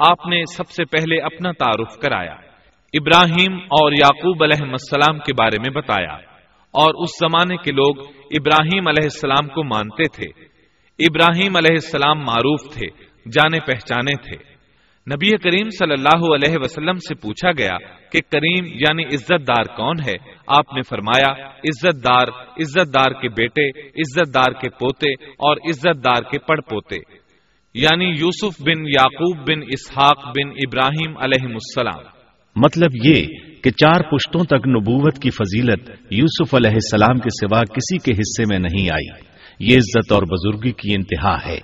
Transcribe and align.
آپ 0.00 0.26
نے 0.26 0.42
سب 0.56 0.70
سے 0.70 0.84
پہلے 0.84 1.20
اپنا 1.20 1.52
تعارف 1.52 1.98
کرایا۔ 1.98 2.34
ابراہیم 2.92 3.54
اور 3.56 3.92
یعقوب 3.92 4.42
علیہ 4.42 4.62
السلام 4.62 5.18
کے 5.18 5.32
بارے 5.32 5.58
میں 5.58 5.70
بتایا۔ 5.70 6.14
اور 6.72 7.02
اس 7.02 7.10
زمانے 7.20 7.56
کے 7.56 7.72
لوگ 7.72 7.96
ابراہیم 8.30 8.88
علیہ 8.88 9.02
السلام 9.02 9.48
کو 9.48 9.64
مانتے 9.64 10.04
تھے۔ 10.04 10.44
ابراہیم 10.98 11.56
علیہ 11.56 11.72
السلام 11.72 12.18
معروف 12.18 12.74
تھے، 12.74 12.86
جانے 13.32 13.60
پہچانے 13.60 14.12
تھے۔ 14.22 14.50
نبی 15.14 15.36
کریم 15.36 15.70
صلی 15.70 15.92
اللہ 15.92 16.34
علیہ 16.34 16.56
وسلم 16.60 16.98
سے 16.98 17.14
پوچھا 17.14 17.50
گیا 17.52 17.78
کہ 18.12 18.20
کریم 18.32 18.66
یعنی 18.66 19.04
عزت 19.04 19.48
دار 19.48 19.64
کون 19.76 19.96
ہے؟ 20.06 20.14
آپ 20.46 20.74
نے 20.74 20.82
فرمایا، 20.82 21.48
عزت 21.48 22.04
دار 22.04 22.28
عزت 22.60 22.94
دار 22.94 23.20
کے 23.20 23.28
بیٹے، 23.28 23.68
عزت 23.88 24.34
دار 24.34 24.52
کے 24.52 24.70
پوتے 24.70 25.12
اور 25.12 25.56
عزت 25.56 26.04
دار 26.04 26.22
کے 26.30 26.38
پڑ 26.38 26.60
پوتے 26.60 26.96
یعنی 27.74 28.04
یوسف 28.04 28.60
بن 28.60 28.88
یعقوب 28.88 29.36
بن 29.36 29.60
اسحاق 29.62 30.26
بن 30.26 30.48
ابراہیم 30.48 31.16
علیہ 31.18 31.46
السلام۔ 31.46 32.02
مطلب 32.56 32.90
یہ 33.04 33.26
کہ 33.62 33.70
چار 33.70 34.00
پشتوں 34.00 34.44
تک 34.44 34.68
نبوت 34.68 35.18
کی 35.18 35.30
فضیلت 35.30 35.90
یوسف 36.10 36.54
علیہ 36.54 36.70
السلام 36.70 37.18
کے 37.18 37.28
سوا 37.28 37.62
کسی 37.64 37.98
کے 37.98 38.12
حصے 38.12 38.44
میں 38.48 38.58
نہیں 38.58 38.88
آئی۔ 38.92 39.08
یہ 39.72 39.76
عزت 39.76 40.12
اور 40.12 40.22
بزرگی 40.22 40.72
کی 40.72 40.94
انتہا 40.94 41.36
ہے۔ 41.46 41.58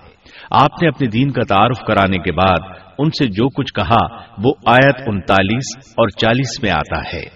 آپ 0.51 0.83
نے 0.83 0.89
اپنے 0.89 1.09
دین 1.09 1.31
کا 1.31 1.43
تعارف 1.49 1.79
کرانے 1.79 2.19
کے 2.19 2.33
بعد 2.33 2.79
ان 2.99 3.11
سے 3.11 3.27
جو 3.27 3.49
کچھ 3.49 3.73
کہا 3.75 4.23
وہ 4.45 4.55
آیت 4.67 4.97
انتالیس 5.07 5.79
اور 5.79 6.09
چالیس 6.09 6.63
میں 6.63 6.71
آتا 6.71 7.17
ہے۔ 7.17 7.36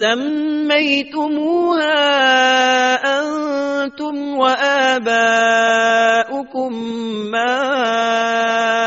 سميتموها 0.00 1.92
أنتم 3.20 4.16
وآباؤكم 4.38 5.52
ما 7.30 7.56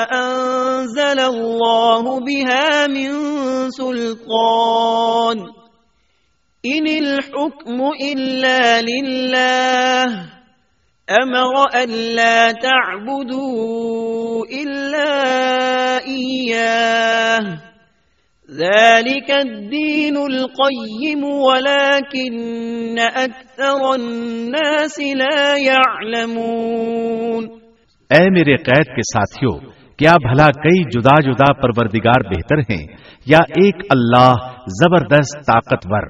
أنزل 0.09 1.19
الله 1.19 2.19
بها 2.19 2.87
من 2.87 3.11
سلطان 3.69 5.37
إن 6.65 6.87
الحكم 6.87 7.91
إلا 8.01 8.81
لله 8.81 10.05
أمر 11.09 11.53
أن 11.83 11.89
لا 11.89 12.51
تعبدوا 12.51 14.45
إلا 14.45 15.13
إياه 16.05 17.72
ذلك 18.51 19.31
الدين 19.31 20.17
القيم، 20.17 21.23
ولكن 21.23 22.37
أكثر 23.13 23.81
الناس 23.81 24.99
لا 24.99 25.57
يعلمون. 25.57 27.45
اے 28.09 28.29
میرے 28.29 28.57
قید 28.57 28.85
کے 28.85 29.01
ساتھیوں 29.01 29.71
کیا 29.97 30.13
بھلا 30.13 30.45
کئی 30.45 30.83
جدا 30.83 31.21
جدا 31.21 31.53
پروردگار 31.53 32.21
بہتر 32.23 32.57
ہیں 32.57 32.87
یا 33.25 33.37
ایک 33.37 33.75
اللہ 33.89 34.33
زبردست 34.67 35.45
طاقتور؟ 35.47 36.07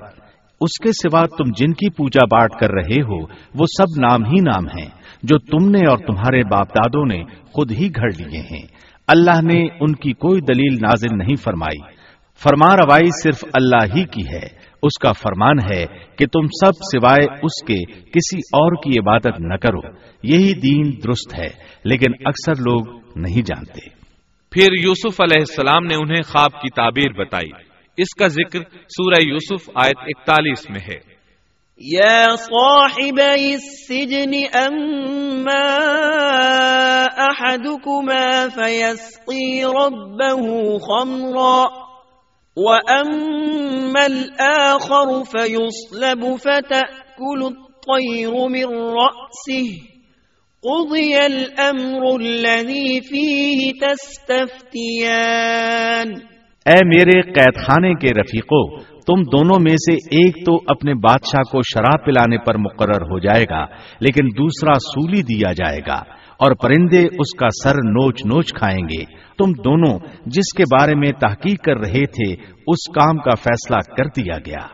اس 0.62 0.80
کے 0.84 0.92
سوا 0.92 1.25
تم 1.25 1.52
جن 1.58 1.73
کی 1.73 1.90
پوجا 1.90 2.25
پاٹ 2.25 2.52
کر 2.59 2.72
رہے 2.72 3.02
ہو، 3.02 3.23
وہ 3.56 3.66
سب 3.78 4.02
نام 4.02 4.25
ہی 4.25 4.40
نام 4.40 4.66
ہیں، 4.68 4.90
جو 5.24 5.38
تم 5.38 5.69
نے 5.69 5.90
اور 5.90 5.97
تمہارے 5.97 6.44
باپ 6.44 6.69
دادوں 6.69 7.06
نے 7.06 7.24
خود 7.53 7.72
ہی 7.72 7.90
گھڑ 7.96 8.09
لیے 8.18 8.41
ہیں۔ 8.41 8.68
اللہ 9.08 9.41
نے 9.41 9.68
ان 9.79 9.96
کی 9.96 10.13
کوئی 10.13 10.41
دلیل 10.41 10.78
نازل 10.81 11.18
نہیں 11.18 11.35
فرمائی۔ 11.35 11.93
فرما 12.40 12.76
روائی 12.76 13.22
صرف 13.24 13.46
اللہ 13.54 13.96
ہی 13.96 14.04
کی 14.04 14.36
ہے۔ 14.36 14.64
اس 14.84 15.00
کا 15.02 15.12
فرمان 15.12 15.58
ہے 15.74 15.86
کہ 16.16 16.26
تم 16.26 16.46
سب 16.46 16.72
سوائے 16.72 17.24
اس 17.24 17.66
کے 17.68 18.02
کسی 18.02 18.38
اور 18.38 18.76
کی 18.76 19.00
عبادت 19.00 19.40
نہ 19.40 19.56
کرو۔ 19.56 19.80
یہی 20.24 20.54
دین 20.54 20.92
درست 21.04 21.40
ہے 21.40 21.50
لیکن 21.84 22.12
اکثر 22.26 22.52
لوگ 22.52 23.02
نہیں 23.16 23.42
جانتے۔ 23.42 23.90
پھر 24.52 24.68
یوسف 24.84 25.22
علیہ 25.22 25.40
السلام 25.40 25.86
نے 25.86 25.96
انہیں 25.96 26.22
خواب 26.22 26.52
کی 26.52 26.70
تعبیر 26.76 27.14
بتائی۔ 27.14 27.50
اس 27.98 28.16
کا 28.20 28.28
ذکر 28.28 28.60
سورہ 28.70 29.28
یوسف 29.28 29.70
آیت 29.76 29.98
اکتالیس 29.98 30.70
میں 30.70 30.80
ہے۔ 30.80 31.14
یا 31.78 32.36
صاحب 32.36 33.20
السجن 33.32 34.32
اما 34.54 35.78
احدكما 37.18 38.46
فيسقي 38.56 39.62
ربه 39.62 40.54
خمرا۔ 40.78 41.83
وَأَمَّا 42.58 44.06
الْآخَرُ 44.06 45.24
فَيُصْلَبُ 45.24 46.38
فَتَأْكُلُ 46.38 47.46
الطَّيْرُ 47.46 48.30
مِنْ 48.30 48.74
رَأْسِهِ 48.74 49.78
قُضِيَ 50.64 51.18
الْأَمْرُ 51.18 52.22
الَّذِي 52.22 53.02
فِيهِ 53.02 53.72
تَسْتَفْتِيَانِ 53.81 56.14
اے 56.66 56.86
میرے 56.86 57.22
قید 57.22 57.66
خانے 57.66 57.94
کے 57.94 58.19
رفیقو، 58.19 58.80
تم 58.80 59.24
دونوں 59.24 59.59
میں 59.59 59.72
سے 59.72 59.94
ایک 59.94 60.46
تو 60.46 60.59
اپنے 60.68 60.94
بادشاہ 60.94 61.52
کو 61.52 61.62
شراب 61.62 62.06
پلانے 62.06 62.38
پر 62.38 62.58
مقرر 62.58 63.02
ہو 63.02 63.20
جائے 63.20 63.44
گا، 63.44 63.66
لیکن 64.00 64.28
دوسرا 64.38 64.74
سولی 64.74 65.22
دیا 65.22 65.53
جائے 65.53 65.80
گا۔ 65.88 66.22
اور 66.38 66.52
پرندے 66.52 67.00
اس 67.00 67.38
کا 67.38 67.48
سر 67.64 67.76
نوچ 67.76 68.26
نوچ 68.26 68.54
کھائیں 68.54 68.84
گے۔ 68.84 69.04
تم 69.38 69.52
دونوں 69.52 70.00
جس 70.26 70.58
کے 70.58 70.64
بارے 70.64 70.96
میں 70.96 71.12
تحقیق 71.12 71.64
کر 71.64 71.78
رہے 71.78 72.06
تھے، 72.06 72.34
اس 72.68 72.94
کام 72.96 73.18
کا 73.18 73.36
فیصلہ 73.36 73.78
کر 73.98 74.06
دیا 74.06 74.38
گیا۔ 74.46 74.68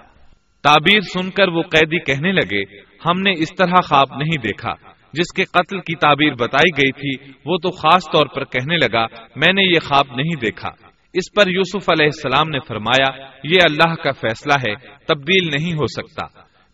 تعبیر 0.64 1.02
سن 1.02 1.30
کر 1.30 1.48
وہ 1.48 1.62
قیدی 1.62 2.00
کہنے 2.00 2.32
لگے، 2.32 2.62
ہم 3.06 3.22
نے 3.22 3.32
اس 3.32 3.56
طرح 3.56 3.82
خواب 3.88 4.18
نہیں 4.18 4.48
دیکھا۔ 4.48 4.72
جس 5.14 5.34
کے 5.36 5.44
قتل 5.44 5.80
کی 5.80 5.96
تعبیر 5.96 6.34
بتائی 6.34 6.82
گئی 6.82 6.92
تھی، 6.92 7.32
وہ 7.46 7.58
تو 7.58 7.72
خاص 7.72 8.04
طور 8.06 8.26
پر 8.26 8.44
کہنے 8.44 8.78
لگا، 8.78 9.06
میں 9.36 9.54
نے 9.54 9.62
یہ 9.62 9.80
خواب 9.80 10.06
نہیں 10.16 10.36
دیکھا۔ 10.42 10.70
اس 11.14 11.34
پر 11.36 11.48
یوسف 11.48 11.90
علیہ 11.90 12.06
السلام 12.06 12.50
نے 12.50 12.60
فرمایا، 12.68 13.30
یہ 13.44 13.58
اللہ 13.64 13.96
کا 13.96 14.12
فیصلہ 14.12 14.54
ہے، 14.54 14.76
تبدیل 15.08 15.48
نہیں 15.48 15.74
ہو 15.74 15.88
سکتا۔ 15.88 16.26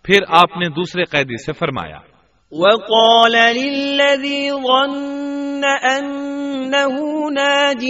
پھر 0.03 0.19
آپ 0.29 0.57
نے 0.57 0.69
دوسرے 0.69 1.03
قیدی 1.03 1.43
سے 1.45 1.53
فرمایا۔ 1.53 2.14
وقال 2.55 3.31
للذي 3.31 4.51
ظن 4.51 5.63
أنه 5.83 6.95
ناج 7.33 7.83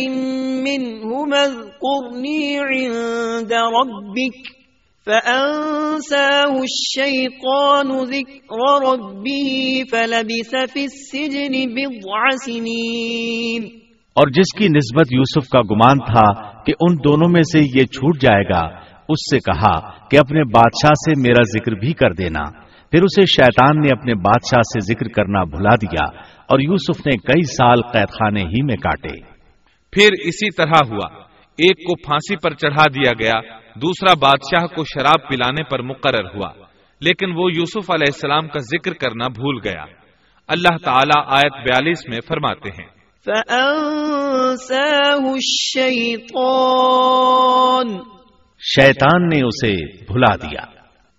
منه 0.68 1.10
اذكرني 1.34 2.60
عند 2.60 3.54
ربك 3.54 4.38
فأنساه 5.08 6.54
الشيطان 6.62 7.88
ذكر 8.06 8.60
ربه 8.88 9.84
فلبث 9.92 10.74
في 10.74 10.84
السجن 10.86 11.54
بضع 11.76 12.30
سنين. 12.46 13.62
اور 14.16 14.28
جس 14.28 14.58
کی 14.58 14.68
نسبت 14.68 15.08
یوسف 15.12 15.50
کا 15.50 15.62
گمان 15.62 15.98
تھا 15.98 16.28
کہ 16.64 16.74
ان 16.80 16.98
دونوں 17.04 17.30
میں 17.30 17.44
سے 17.44 17.60
یہ 17.60 17.86
چھوٹ 17.86 18.22
جائے 18.22 18.44
گا، 18.44 18.68
اس 19.10 19.32
سے 19.32 19.40
کہا 19.40 20.08
کہ 20.10 20.18
اپنے 20.18 20.44
بادشاہ 20.44 20.94
سے 20.94 21.22
میرا 21.22 21.44
ذکر 21.58 21.72
بھی 21.72 21.94
کر 21.94 22.14
دینا۔ 22.14 22.65
پھر 22.92 23.02
اسے 23.04 23.26
شیطان 23.26 23.82
نے 23.82 23.90
اپنے 23.92 24.16
بادشاہ 24.16 24.62
سے 24.62 24.94
ذکر 24.94 25.08
کرنا 25.08 25.44
بھلا 25.44 25.76
دیا 25.76 26.06
اور 26.48 26.60
یوسف 26.60 27.00
نے 27.00 27.18
کئی 27.18 27.42
سال 27.42 27.82
قید 27.82 28.10
خانے 28.10 28.42
ہی 28.42 28.64
میں 28.64 28.76
کاٹے۔ 28.76 29.20
پھر 29.92 30.08
اسی 30.24 30.56
طرح 30.56 30.92
ہوا۔ 30.92 31.26
ایک 31.58 31.78
کو 31.78 31.96
پھانسی 31.96 32.36
پر 32.36 32.54
چڑھا 32.54 32.84
دیا 32.96 33.12
گیا 33.20 33.58
دوسرا 33.76 34.14
بادشاہ 34.14 34.68
کو 34.68 34.84
شراب 34.84 35.28
پلانے 35.28 35.64
پر 35.64 35.82
مقرر 35.82 36.26
ہوا۔ 36.36 36.50
لیکن 37.02 37.32
وہ 37.36 37.50
یوسف 37.56 37.92
علیہ 37.92 38.12
السلام 38.14 38.48
کا 38.48 38.60
ذکر 38.60 38.94
کرنا 38.94 39.28
بھول 39.28 39.60
گیا۔ 39.64 39.86
اللہ 40.48 40.78
تعالی 40.78 41.22
آیت 41.26 41.54
بیالیس 41.54 42.10
میں 42.10 42.20
فرماتے 42.28 42.70
ہیں۔ 42.70 42.96
شیطان 48.60 49.30
نے 49.30 49.48
اسے 49.48 50.04
بھلا 50.14 50.36
دیا۔ 50.36 50.75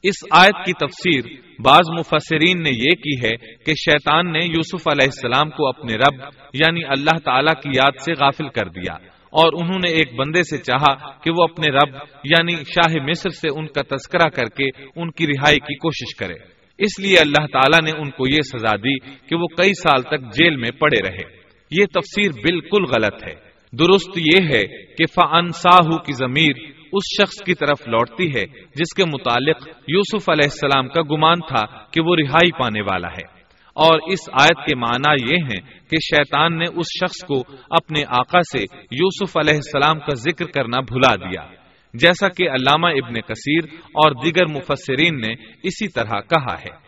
اس 0.08 0.26
آیت 0.30 0.66
کی 0.66 0.72
تفسیر 0.72 1.40
بعض 1.60 1.90
مفسرین 1.98 2.62
نے 2.62 2.70
یہ 2.70 2.90
کی 2.90 3.26
ہے 3.26 3.36
کہ 3.36 3.74
شیطان 3.74 4.32
نے 4.32 4.38
یوسف 4.38 4.88
علیہ 4.88 5.06
السلام 5.06 5.50
کو 5.50 5.68
اپنے 5.68 5.94
رب 5.94 6.22
یعنی 6.52 6.80
اللہ 6.88 7.18
تعالی 7.24 7.60
کی 7.62 7.68
یاد 7.68 8.02
سے 8.04 8.12
غافل 8.12 8.48
کر 8.48 8.68
دیا 8.68 8.92
اور 9.30 9.52
انہوں 9.52 9.78
نے 9.78 9.90
ایک 9.90 10.14
بندے 10.14 10.42
سے 10.42 10.58
چاہا 10.58 11.10
کہ 11.10 11.30
وہ 11.30 11.42
اپنے 11.42 11.66
رب 11.74 11.94
یعنی 12.24 12.54
شاہ 12.56 13.02
مصر 13.08 13.30
سے 13.30 13.58
ان 13.58 13.66
کا 13.66 13.82
تذکرہ 13.82 14.28
کر 14.28 14.44
کے 14.44 14.82
ان 14.96 15.10
کی 15.10 15.26
رہائی 15.26 15.56
کی 15.56 15.74
کوشش 15.74 16.16
کرے۔ 16.16 16.34
اس 16.78 17.00
لیے 17.00 17.16
اللہ 17.20 17.46
تعالیٰ 17.46 17.92
نے 17.92 18.00
ان 18.00 18.10
کو 18.10 18.28
یہ 18.28 18.40
سزا 18.40 18.76
دی 18.76 18.98
کہ 18.98 19.36
وہ 19.36 19.46
کئی 19.46 19.72
سال 19.74 20.02
تک 20.02 20.20
جیل 20.20 20.56
میں 20.56 20.70
پڑے 20.70 21.08
رہے۔ 21.08 21.36
یہ 21.70 21.86
تفسیر 21.86 22.28
بالکل 22.28 22.84
غلط 22.84 23.28
ہے۔ 23.28 23.34
درست 23.72 24.18
یہ 24.18 24.48
ہے 24.48 24.64
کہ 24.94 25.04
فن 25.06 25.50
کی 25.96 26.12
ضمیر 26.12 26.75
اس 26.92 27.22
شخص 27.22 27.44
کی 27.44 27.54
طرف 27.54 27.88
لوٹتی 27.88 28.34
ہے، 28.36 28.44
جس 28.74 28.94
کے 28.96 29.04
متعلق 29.04 29.68
یوسف 29.88 30.28
علیہ 30.28 30.48
السلام 30.52 30.88
کا 30.88 31.02
گمان 31.02 31.38
تھا 31.40 31.84
کہ 31.90 32.00
وہ 32.00 32.16
رہائی 32.16 32.52
پانے 32.52 32.80
والا 32.80 33.08
ہے۔ 33.08 33.36
اور 33.74 33.98
اس 34.06 34.18
آیت 34.32 34.66
کے 34.66 34.76
معنی 34.76 35.32
یہ 35.32 35.36
ہیں 35.36 35.80
کہ 35.90 35.96
شیطان 35.96 36.58
نے 36.58 36.64
اس 36.64 36.86
شخص 37.00 37.26
کو 37.26 37.42
اپنے 37.70 38.02
آقا 38.08 38.40
سے 38.40 38.62
یوسف 38.90 39.36
علیہ 39.36 39.54
السلام 39.54 39.98
کا 39.98 40.14
ذکر 40.14 40.44
کرنا 40.44 40.80
بھلا 40.80 41.14
دیا۔ 41.14 41.54
جیسا 41.94 42.28
کہ 42.28 42.50
علامہ 42.50 42.86
ابن 42.86 43.20
کثیر 43.20 43.64
اور 43.82 44.24
دیگر 44.24 44.46
مفسرین 44.46 45.20
نے 45.20 45.32
اسی 45.62 45.88
طرح 45.88 46.20
کہا 46.20 46.54
ہے۔ 46.54 46.86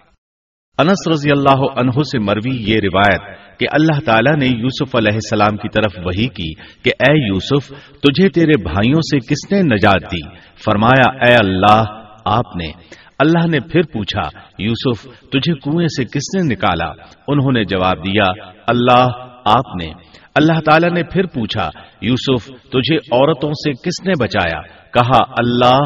انس 0.79 1.09
رضی 1.11 1.31
اللہ 1.31 1.81
عنہ 1.81 1.91
سے 1.91 2.19
مروی 2.19 2.57
یہ 2.57 2.75
روایت 2.83 3.48
کہ 3.59 3.67
اللہ 3.73 4.01
تعالیٰ 4.01 4.37
نے 4.37 4.47
یوسف 4.47 4.97
علیہ 4.97 5.15
السلام 5.15 5.57
کی 5.57 5.69
طرف 5.69 6.07
وہی 6.07 6.27
کی 6.27 6.55
کہ 6.83 6.91
اے 7.01 7.27
یوسف، 7.27 7.69
تجھے 8.01 8.29
تیرے 8.29 8.63
بھائیوں 8.63 9.01
سے 9.01 9.19
کس 9.19 9.53
نے 9.53 9.63
نجات 9.63 10.03
دی؟ 10.03 10.29
فرمایا، 10.65 11.27
اے 11.27 11.35
اللہ، 11.35 11.83
آپ 12.25 12.57
نے۔ 12.57 12.73
اللہ 13.19 13.47
نے 13.47 13.59
پھر 13.73 13.83
پوچھا، 13.83 14.39
یوسف، 14.59 15.03
تجھے 15.31 15.55
کنویں 15.55 15.87
سے 15.87 16.05
کس 16.05 16.35
نے 16.35 16.55
نکالا؟ 16.55 16.91
انہوں 17.29 17.53
نے 17.53 17.65
جواب 17.65 17.97
دیا، 18.07 18.25
اللہ، 18.67 19.09
آپ 19.45 19.83
نے۔ 19.83 19.93
اللہ 20.35 20.61
تعالیٰ 20.61 20.91
نے 20.91 21.03
پھر 21.03 21.27
پوچھا، 21.27 21.71
یوسف، 22.01 22.47
تجھے 22.47 22.97
عورتوں 22.97 23.53
سے 23.53 23.73
کس 23.73 24.07
نے 24.07 24.13
بچایا؟ 24.21 24.63
کہا، 24.91 25.19
اللہ، 25.39 25.79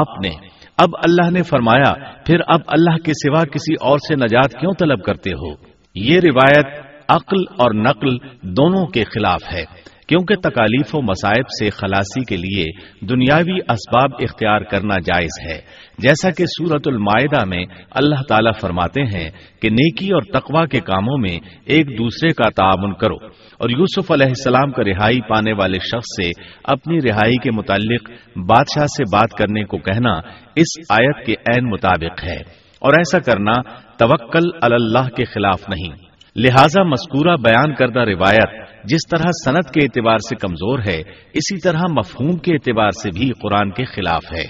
آپ 0.00 0.24
نے۔ 0.24 0.30
اب 0.78 0.88
اللہ 1.08 1.30
نے 1.30 1.42
فرمایا، 1.42 1.92
پھر 2.26 2.36
اب 2.46 2.60
اللہ 2.66 2.96
کے 2.96 3.12
سوا 3.12 3.44
کسی 3.44 3.74
اور 3.80 3.98
سے 3.98 4.14
نجات 4.16 4.60
کیوں 4.60 4.72
طلب 4.78 5.02
کرتے 5.02 5.30
ہو؟ 5.30 5.74
یہ 5.94 6.20
روایت 6.24 6.83
عقل 7.08 7.42
اور 7.58 7.74
نقل 7.80 8.16
دونوں 8.56 8.86
کے 8.86 9.04
خلاف 9.04 9.52
ہے، 9.52 9.64
کیونکہ 10.08 10.34
تکالیف 10.42 10.94
و 10.94 11.00
مصائب 11.02 11.50
سے 11.50 11.68
خلاصی 11.70 12.24
کے 12.24 12.36
لیے 12.36 12.64
دنیاوی 13.08 13.56
اسباب 13.68 14.22
اختیار 14.22 14.60
کرنا 14.70 14.98
جائز 15.06 15.38
ہے۔ 15.44 15.56
جیسا 15.98 16.30
کہ 16.30 16.44
سورت 16.48 16.88
المائدہ 16.88 17.44
میں 17.44 17.64
اللہ 17.92 18.22
تعالی 18.28 18.50
فرماتے 18.60 19.02
ہیں 19.06 19.30
کہ 19.62 19.68
نیکی 19.70 20.08
اور 20.10 20.28
تقوا 20.32 20.64
کے 20.66 20.80
کاموں 20.82 21.16
میں 21.18 21.38
ایک 21.66 21.96
دوسرے 21.98 22.32
کا 22.32 22.50
تعاون 22.56 22.94
کرو، 22.94 23.16
اور 23.60 23.70
یوسف 23.70 24.10
علیہ 24.12 24.26
السلام 24.28 24.72
کا 24.72 24.84
رہائی 24.84 25.20
پانے 25.28 25.52
والے 25.52 25.78
شخص 25.84 26.14
سے 26.16 26.30
اپنی 26.72 26.98
رہائی 27.00 27.36
کے 27.38 27.50
متعلق 27.52 28.10
بادشاہ 28.48 28.86
سے 28.86 29.10
بات 29.12 29.38
کرنے 29.38 29.64
کو 29.64 29.78
کہنا 29.82 30.14
اس 30.56 30.78
آیت 30.90 31.26
کے 31.26 31.34
عین 31.46 31.70
مطابق 31.70 32.24
ہے، 32.24 32.38
اور 32.82 32.98
ایسا 32.98 33.18
کرنا 33.26 33.60
توکل 33.98 34.50
اللہ 34.62 35.08
کے 35.16 35.24
خلاف 35.24 35.68
نہیں۔ 35.68 36.03
لہذا 36.36 36.82
مذکورہ 36.82 37.36
بیان 37.36 37.74
کردہ 37.74 38.00
روایت 38.00 38.68
جس 38.84 39.08
طرح 39.10 39.30
صنعت 39.44 39.74
کے 39.74 39.84
اعتبار 39.84 40.18
سے 40.18 40.36
کمزور 40.36 40.78
ہے، 40.78 41.00
اسی 41.34 41.60
طرح 41.60 41.80
مفہوم 41.98 42.36
کے 42.38 42.54
اعتبار 42.54 42.90
سے 42.90 43.08
بھی 43.10 43.30
قرآن 43.42 43.70
کے 43.70 43.84
خلاف 43.84 44.22
ہے۔ 44.32 44.44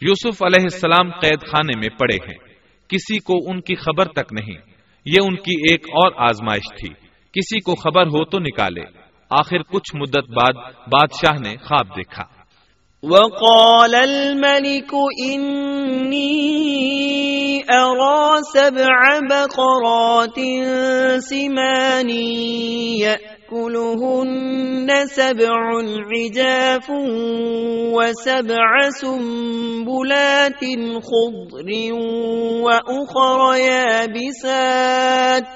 یوسف 0.00 0.42
علیہ 0.42 0.62
السلام 0.62 1.10
قید 1.10 1.40
خانے 1.40 1.78
میں 1.78 1.88
پڑے 1.88 2.16
ہیں۔ 2.16 2.38
کسی 2.88 3.18
کو 3.18 3.50
ان 3.50 3.60
کی 3.60 3.74
خبر 3.74 4.04
تک 4.04 4.32
نہیں۔ 4.32 4.56
یہ 5.04 5.18
ان 5.22 5.36
کی 5.36 5.70
ایک 5.70 5.80
اور 5.88 6.12
آزمائش 6.16 6.80
تھی۔ 6.80 6.88
کسی 7.32 7.60
کو 7.60 7.74
خبر 7.74 8.06
ہو 8.06 8.24
تو 8.24 8.38
نکالے۔ 8.38 8.82
آخر 9.30 9.62
کچھ 9.62 9.96
مدت 9.96 10.30
بعد 10.30 10.72
بادشاہ 10.92 11.48
نے 11.48 11.56
خواب 11.62 11.96
دیکھا۔ 11.96 12.37
وقال 13.02 13.94
الملك 13.94 14.92
إني 15.30 16.32
أرى 17.70 18.40
سبع 18.54 19.20
بقرات 19.30 20.38
سمان 21.22 22.10
يأكلهن 23.48 24.88
سبع 25.14 25.60
عجاف 26.10 26.90
وسبع 27.94 28.90
سنبلات 29.00 30.64
خضر 31.06 31.70
وأخر 32.62 33.58
يابسات 33.60 35.46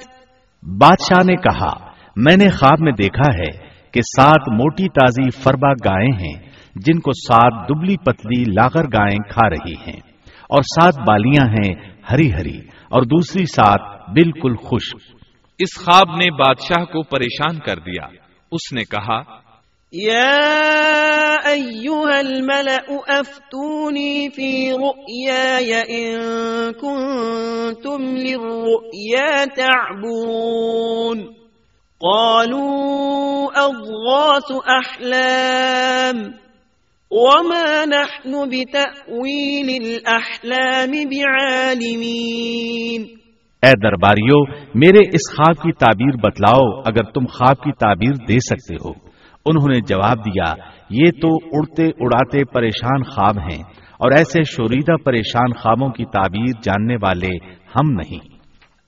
بادشاہ 0.63 1.23
نے 1.25 1.37
کہا، 1.37 1.73
میں 2.17 2.37
نے 2.37 2.49
خواب 2.49 2.81
میں 2.81 2.93
دیکھا 2.93 3.35
ہے 3.35 3.51
کہ 3.93 4.01
سات 4.01 4.49
موٹی 4.49 4.89
تازی 4.89 5.31
فربا 5.31 5.73
گائے 5.73 6.27
ہیں۔ 6.27 6.52
جن 6.77 7.01
کو 7.01 7.13
سات 7.13 7.69
دبلی 7.69 7.97
پتلی 7.97 8.45
لاغر 8.45 8.85
گائیں 8.85 9.31
کھا 9.31 9.51
رہی 9.51 9.75
ہیں۔ 9.75 10.01
اور 10.49 10.63
سات 10.63 10.95
بالیاں 11.09 11.47
ہیں 11.49 11.93
ہری 12.11 12.33
ہری 12.33 12.59
اور 12.89 13.03
دوسری 13.03 13.47
سات 13.47 14.11
بالکل 14.11 14.57
خوش 14.57 14.95
اس 15.59 15.85
خواب 15.85 16.17
نے 16.17 16.31
بادشاہ 16.31 16.85
کو 16.85 17.03
پریشان 17.03 17.59
کر 17.59 17.77
دیا۔ 17.77 18.07
اس 18.53 18.73
نے 18.73 18.85
کہا 18.85 19.43
يا 19.95 21.37
أيها 21.45 22.19
الملأ 22.19 22.95
أفتوني 23.09 24.29
في 24.29 24.73
رؤياي 24.73 25.83
إن 25.83 26.21
كنتم 26.73 28.17
للرؤيا 28.17 29.45
تعبرون 29.57 31.19
قالوا 32.01 33.47
أضغاث 33.57 34.51
أحلام 34.67 36.42
وما 37.15 37.85
نحن 37.85 38.49
بتأويل 38.49 39.85
الأحلام 39.85 40.91
بعالمين۔ 40.91 43.05
اے 43.63 43.73
درباریو 43.83 44.69
میرے 44.75 45.07
اس 45.07 45.37
خواب 45.37 45.63
کی 45.63 45.73
تعبیر 45.73 46.07
بتلاؤ 46.07 46.83
اگر 46.87 47.03
تم 47.03 47.27
خواب 47.27 47.57
کی 47.57 47.73
تعبیر 47.73 48.27
دے 48.27 48.39
سکتے 48.39 48.75
ہو۔ 48.75 48.93
انہوں 49.47 49.69
نے 49.69 49.81
جواب 49.81 50.27
دیا 50.27 50.55
یہ 50.91 51.11
تو 51.11 51.37
اڑتے 51.37 51.87
اڑاتے 51.87 52.45
پریشان 52.45 53.03
خواب 53.03 53.39
ہیں 53.39 53.63
اور 53.99 54.11
ایسے 54.11 54.43
شوریدہ 54.43 54.93
پریشان 55.05 55.53
خوابوں 55.53 55.89
کی 55.89 56.05
تعبیر 56.05 56.63
جاننے 56.63 56.95
والے 56.95 57.47
ہم 57.47 57.91
نہیں۔ 57.91 58.29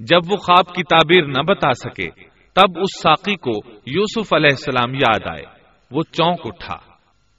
جب 0.01 0.21
وہ 0.31 0.37
خواب 0.37 0.75
کی 0.75 0.83
تعبیر 0.83 1.27
نہ 1.27 1.43
بتا 1.43 1.73
سکے 1.73 2.09
تب 2.55 2.69
اس 2.77 3.03
ساقی 3.03 3.37
کو 3.37 3.53
یوسف 3.87 4.33
علیہ 4.33 4.51
السلام 4.51 4.95
یاد 4.95 5.21
آئے۔ 5.27 5.43
وہ 5.91 6.03
چونک 6.13 6.41
اٹھا۔ 6.45 6.94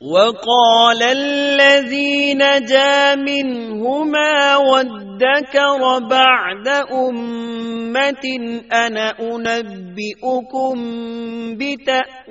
وقال 0.06 1.02
الذي 1.04 2.34
نجا 2.34 3.14
منهما 3.18 4.56
وادكر 4.56 5.82
بعد 6.10 6.68
أمة 6.92 8.26
أنا 8.72 9.08
أنبئكم 9.20 10.76
بتأويله 11.58 12.22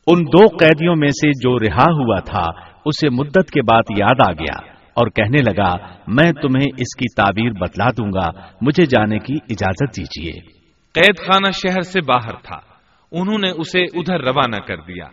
ان 0.06 0.18
دو 0.24 0.46
قیدیوں 0.46 0.96
میں 0.96 1.08
سے 1.08 1.28
جو 1.28 1.58
رہا 1.58 1.90
ہوا 1.90 2.20
تھا 2.20 2.46
اسے 2.84 3.08
مدت 3.08 3.50
کے 3.50 3.62
بعد 3.62 3.82
یاد 3.98 4.28
آ 4.28 4.32
گیا 4.32 4.66
اور 4.94 5.06
کہنے 5.06 5.42
لگا 5.42 5.74
میں 6.06 6.32
تمہیں 6.32 6.66
اس 6.78 6.96
کی 6.96 7.14
تعبیر 7.16 7.50
بتلا 7.50 7.90
دوں 7.90 8.12
گا 8.12 8.30
مجھے 8.60 8.84
جانے 8.84 9.18
کی 9.18 9.34
اجازت 9.50 9.96
دیجیے 9.96 10.32
قید 10.94 11.18
خانہ 11.18 11.50
شہر 11.50 11.80
سے 11.80 12.00
باہر 12.00 12.32
تھا۔ 12.32 12.69
انہوں 13.12 13.38
نے 13.38 13.50
اسے 13.50 13.82
ادھر 13.82 14.20
روانہ 14.20 14.56
کر 14.56 14.76
دیا۔ 14.76 15.04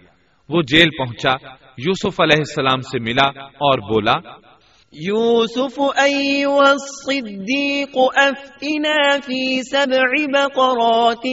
وہ 0.49 0.61
جیل 0.61 0.89
پہنچا، 0.89 1.33
یوسف 1.77 2.21
علیہ 2.21 2.37
السلام 2.37 2.81
سے 2.81 2.99
ملا 2.99 3.27
اور 3.43 3.79
بولا، 3.79 4.47
یوسف 4.91 5.79
ایوہ 5.95 6.61
الصدیق 6.61 7.97
افتنا 8.15 9.17
فی 9.25 9.61
سبع 9.61 10.23
بقرات 10.33 11.27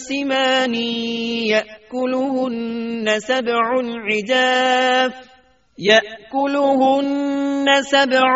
سمانی 0.00 1.48
یأکلہن 1.48 3.06
سبع 3.26 3.80
عجاف۔ 4.16 5.35
يأكلهن 5.78 7.66
سبع 7.82 8.30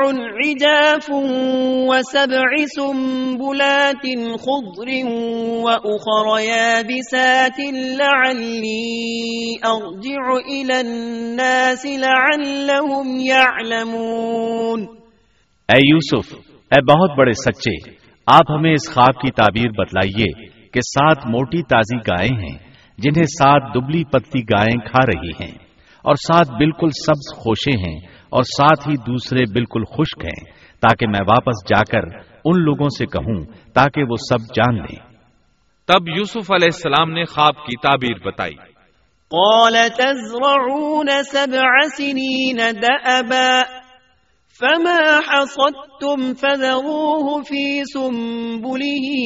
عجاف 0.44 1.10
وسبع 1.88 2.50
سنبلات 2.76 4.04
خضر 4.40 4.88
وأخر 5.64 6.40
يابسات 6.40 7.60
لعلي 7.98 8.82
أرجع 9.64 10.26
إلى 10.48 10.80
الناس 10.80 11.86
لعلهم 11.86 13.20
يعلمون. 13.20 14.86
اے 15.68 15.78
یوسف، 15.78 16.34
اے 16.70 16.80
بہت 16.82 17.18
بڑے 17.18 17.32
سچے، 17.32 17.90
آپ 18.26 18.50
ہمیں 18.50 18.72
اس 18.72 18.94
خواب 18.94 19.20
کی 19.20 19.30
تعبیر 19.30 19.70
بتلائیے 19.70 20.48
کہ 20.48 20.80
سات 20.80 21.26
موٹی 21.26 21.62
تازی 21.62 21.96
گائیں 21.96 22.42
ہیں 22.42 22.58
جنہیں 22.98 23.24
سات 23.24 23.74
دبلی 23.74 24.04
پتی 24.04 24.40
گائیں 24.42 24.78
کھا 24.86 25.06
رہی 25.06 25.44
ہیں۔ 25.44 25.69
اور 26.02 26.14
ساتھ 26.14 26.50
بالکل 26.50 26.88
سبز 27.06 27.36
خوشے 27.36 27.78
ہیں 27.78 27.98
اور 28.06 28.42
ساتھ 28.42 28.88
ہی 28.88 28.96
دوسرے 28.96 29.42
بالکل 29.52 29.84
خشک 29.84 30.24
ہیں 30.24 30.60
تاکہ 30.80 31.06
میں 31.06 31.20
واپس 31.20 31.68
جا 31.68 31.82
کر 31.90 32.30
ان 32.44 32.62
لوگوں 32.62 32.88
سے 32.88 33.06
کہوں 33.06 33.44
تاکہ 33.74 34.02
وہ 34.02 34.16
سب 34.16 34.54
جان 34.54 34.76
لیں۔ 34.76 35.10
تب 35.86 36.08
یوسف 36.08 36.52
علیہ 36.52 36.68
السلام 36.72 37.10
نے 37.10 37.24
خواب 37.24 37.54
کی 37.54 37.76
تعبیر 37.76 38.26
بتائی۔ 38.26 38.54
قال 39.30 39.76
تزرعون 39.96 41.08
سبع 41.32 41.80
سنين 41.96 42.56
دأبا 42.56 43.62
فما 44.60 45.18
حصدتم 45.18 46.34
فذروه 46.34 47.42
في 47.42 47.82
سنبله 47.94 49.16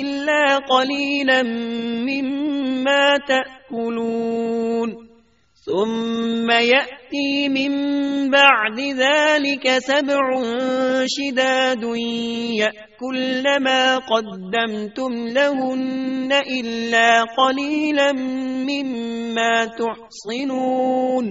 إلا 0.00 0.58
قليلا 0.68 1.42
مما 2.02 3.16
تأكلون۔ 3.28 5.09
ثم 5.70 6.50
يأتي 6.50 7.48
من 7.48 7.74
بعد 8.30 8.78
ذلك 8.80 9.68
سبع 9.68 10.22
شداد 11.06 11.84
يأكل 12.60 13.44
ما 13.64 13.98
قدمتم 14.08 15.12
لهن 15.36 16.32
إلا 16.32 17.24
قليلا 17.36 18.12
مما 18.70 19.64
تحصنون۔ 19.64 21.30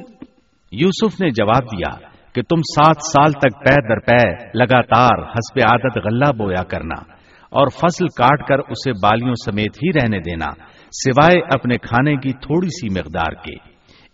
یوسف 0.71 1.21
نے 1.21 1.29
جواب 1.29 1.63
دیا 1.63 1.91
کہ 2.33 2.41
تم 2.41 2.61
سات 2.61 2.95
سال 3.11 3.31
تک 3.31 3.59
پے 3.65 3.89
در 3.89 3.99
پے 3.99 4.43
لگاتار 4.53 5.23
حسب 5.23 5.59
عادت 5.69 5.97
غلہ 5.97 6.31
بویا 6.31 6.63
کرنا 6.63 7.01
اور 7.49 7.67
فصل 7.67 8.07
کاٹ 8.07 8.47
کر 8.47 8.59
اسے 8.59 8.91
بالیوں 8.91 9.33
سمیت 9.33 9.77
ہی 9.77 9.99
رہنے 9.99 10.19
دینا، 10.19 10.47
سوائے 10.91 11.39
اپنے 11.53 11.77
کھانے 11.77 12.15
کی 12.15 12.33
تھوڑی 12.33 12.67
سی 12.67 12.89
مقدار 12.89 13.33
کے۔ 13.33 13.68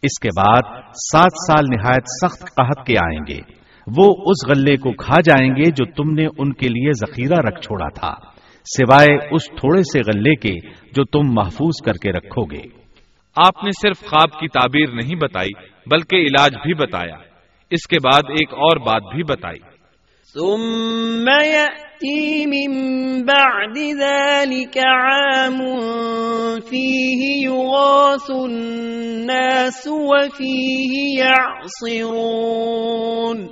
اس 0.05 0.19
کے 0.19 0.29
بعد 0.37 0.91
سات 0.91 1.31
سال 1.47 1.65
نہایت 1.69 2.03
سخت 2.25 2.41
قحط 2.55 2.87
کے 2.87 2.93
آئیں 3.05 3.19
گے۔ 3.27 3.39
وہ 3.97 4.15
اس 4.17 4.49
غلے 4.49 4.77
کو 4.77 4.91
کھا 4.91 5.15
جائیں 5.21 5.51
گے 5.55 5.63
جو 5.63 5.85
تم 5.85 6.11
نے 6.11 6.25
ان 6.37 6.53
کے 6.53 6.67
لیے 6.67 6.91
ذخیرہ 6.91 7.47
رکھ 7.47 7.61
چھوڑا 7.61 7.89
تھا۔ 7.89 8.15
سوائے 8.65 9.17
اس 9.31 9.47
تھوڑے 9.47 9.81
سے 9.81 9.99
غلے 9.99 10.35
کے 10.35 10.69
جو 10.93 11.03
تم 11.03 11.33
محفوظ 11.33 11.85
کر 11.85 11.93
کے 11.93 12.11
رکھو 12.11 12.43
گے۔ 12.43 12.61
آپ 13.47 13.63
نے 13.63 13.69
صرف 13.69 14.09
خواب 14.09 14.39
کی 14.39 14.47
تعبیر 14.47 14.89
نہیں 14.89 15.15
بتائی، 15.15 15.53
بلکہ 15.91 16.15
علاج 16.15 16.51
بھی 16.63 16.73
بتایا۔ 16.73 17.15
اس 17.71 17.87
کے 17.87 17.97
بعد 18.03 18.21
ایک 18.29 18.53
اور 18.53 18.77
بات 18.77 19.15
بھی 19.15 19.23
بتائی۔ 19.23 19.74
ثم 20.35 21.43
يأتي 21.43 22.45
من 22.45 23.25
بعد 23.25 23.77
ذلك 23.77 24.77
عام 24.77 25.57
فيه 26.69 27.43
يغاث 27.43 28.29
الناس 28.29 29.87
وفيه 29.87 31.19
يعصرون 31.19 33.47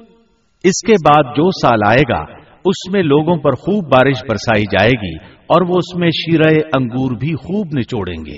اس 0.64 0.88
کے 0.88 0.92
بعد 0.92 1.24
جو 1.24 1.52
سال 1.52 1.80
آئے 1.88 1.98
گا 1.98 2.26
اس 2.66 2.94
میں 2.94 3.04
لوگوں 3.04 3.38
پر 3.38 3.52
خوب 3.52 3.86
بارش 3.86 4.24
برسائی 4.30 4.62
جائے 4.62 4.90
گی 4.90 5.26
اور 5.26 5.62
وہ 5.62 5.78
اس 5.78 5.96
میں 5.96 6.10
شیرہ 6.10 6.78
انگور 6.78 7.12
بھی 7.12 7.36
خوب 7.36 7.68
نچوڑیں 7.78 8.26
گے۔ 8.26 8.38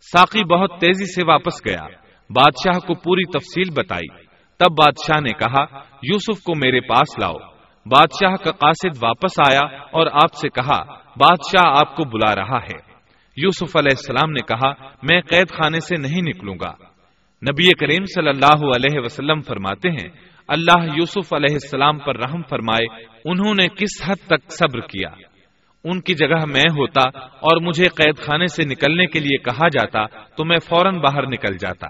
ساقی 0.00 0.44
بہت 0.44 0.80
تیزی 0.80 1.04
سے 1.04 1.26
واپس 1.26 1.66
گیا۔ 1.66 1.86
بادشاہ 2.30 2.78
کو 2.78 2.94
پوری 2.94 3.38
تفصیل 3.38 3.68
بتائی۔ 3.76 4.24
تب 4.58 4.70
بادشاہ 4.70 5.20
نے 5.20 5.32
کہا 5.32 5.64
یوسف 6.02 6.42
کو 6.42 6.54
میرے 6.54 6.80
پاس 6.80 7.18
لاؤ۔ 7.18 7.57
بادشاہ 7.90 8.34
کا 8.34 8.50
قاصد 8.50 9.02
واپس 9.02 9.52
آیا 9.52 9.78
اور 9.90 10.06
آپ 10.12 10.34
سے 10.34 10.48
کہا، 10.48 10.82
بادشاہ 10.94 11.72
آپ 11.76 11.96
کو 11.96 12.04
بلا 12.04 12.34
رہا 12.34 12.56
ہے۔ 12.56 12.88
یوسف 13.36 13.76
علیہ 13.76 13.96
السلام 13.96 14.30
نے 14.32 14.40
کہا، 14.40 14.88
میں 15.02 15.20
قید 15.20 15.50
خانے 15.50 15.80
سے 15.80 15.96
نہیں 15.96 16.22
نکلوں 16.22 16.54
گا۔ 16.60 16.70
نبی 17.42 17.72
کریم 17.72 18.04
صلی 18.04 18.28
اللہ 18.28 18.66
علیہ 18.66 19.00
وسلم 19.00 19.40
فرماتے 19.40 19.90
ہیں، 19.90 20.08
اللہ 20.48 20.84
یوسف 20.96 21.32
علیہ 21.32 21.54
السلام 21.54 21.98
پر 21.98 22.16
رحم 22.16 22.42
فرمائے، 22.50 23.04
انہوں 23.24 23.54
نے 23.54 23.68
کس 23.68 24.10
حد 24.10 24.26
تک 24.26 24.52
صبر 24.52 24.80
کیا؟ 24.80 25.08
ان 25.84 26.00
کی 26.00 26.14
جگہ 26.14 26.44
میں 26.46 26.64
ہوتا 26.70 27.08
اور 27.18 27.56
مجھے 27.56 27.84
قید 27.84 28.18
خانے 28.18 28.46
سے 28.46 28.64
نکلنے 28.64 29.06
کے 29.06 29.20
لیے 29.20 29.38
کہا 29.38 29.68
جاتا 29.68 30.06
تو 30.36 30.44
میں 30.44 30.56
فوراً 30.56 30.98
باہر 30.98 31.26
نکل 31.26 31.56
جاتا۔ 31.56 31.86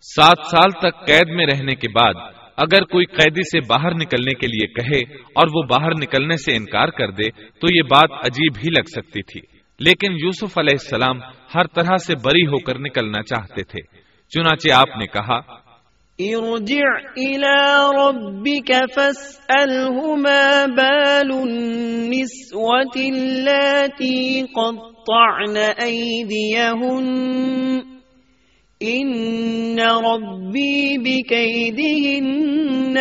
سات 0.00 0.36
سال 0.50 0.70
تک 0.70 1.06
قید 1.06 1.28
میں 1.28 1.46
رہنے 1.46 1.74
کے 1.74 1.88
بعد 1.88 2.14
اگر 2.62 2.84
کوئی 2.84 3.04
قیدی 3.04 3.42
سے 3.42 3.60
باہر 3.66 3.94
نکلنے 3.94 4.34
کے 4.34 4.46
لیے 4.46 4.66
کہے 4.66 5.16
اور 5.34 5.46
وہ 5.54 5.62
باہر 5.62 5.90
نکلنے 5.90 6.36
سے 6.36 6.56
انکار 6.56 6.88
کر 6.88 7.10
دے 7.10 7.30
تو 7.30 7.76
یہ 7.76 7.82
بات 7.82 8.10
عجیب 8.12 8.52
ہی 8.58 8.70
لگ 8.70 8.84
سکتی 8.96 9.22
تھی۔ 9.22 9.40
لیکن 9.80 10.12
یوسف 10.12 10.58
علیہ 10.58 10.76
السلام 10.80 11.20
ہر 11.54 11.66
طرح 11.66 11.96
سے 11.96 12.14
بری 12.24 12.46
ہو 12.46 12.58
کر 12.58 12.78
نکلنا 12.78 13.22
چاہتے 13.22 13.62
تھے۔ 13.62 13.80
چنانچہ 14.28 14.72
آپ 14.72 14.96
نے 14.98 15.06
کہا، 15.06 15.62
ارجع 16.18 17.08
الى 17.16 17.78
ربك 18.02 18.72
فاسأله 18.94 20.00
ما 20.16 20.64
بال 20.76 21.32
النسوة 21.32 23.02
التي 23.16 24.42
قطعن 24.42 25.56
أيديهن 25.82 27.02
ان 28.84 29.78
ربی 29.78 31.20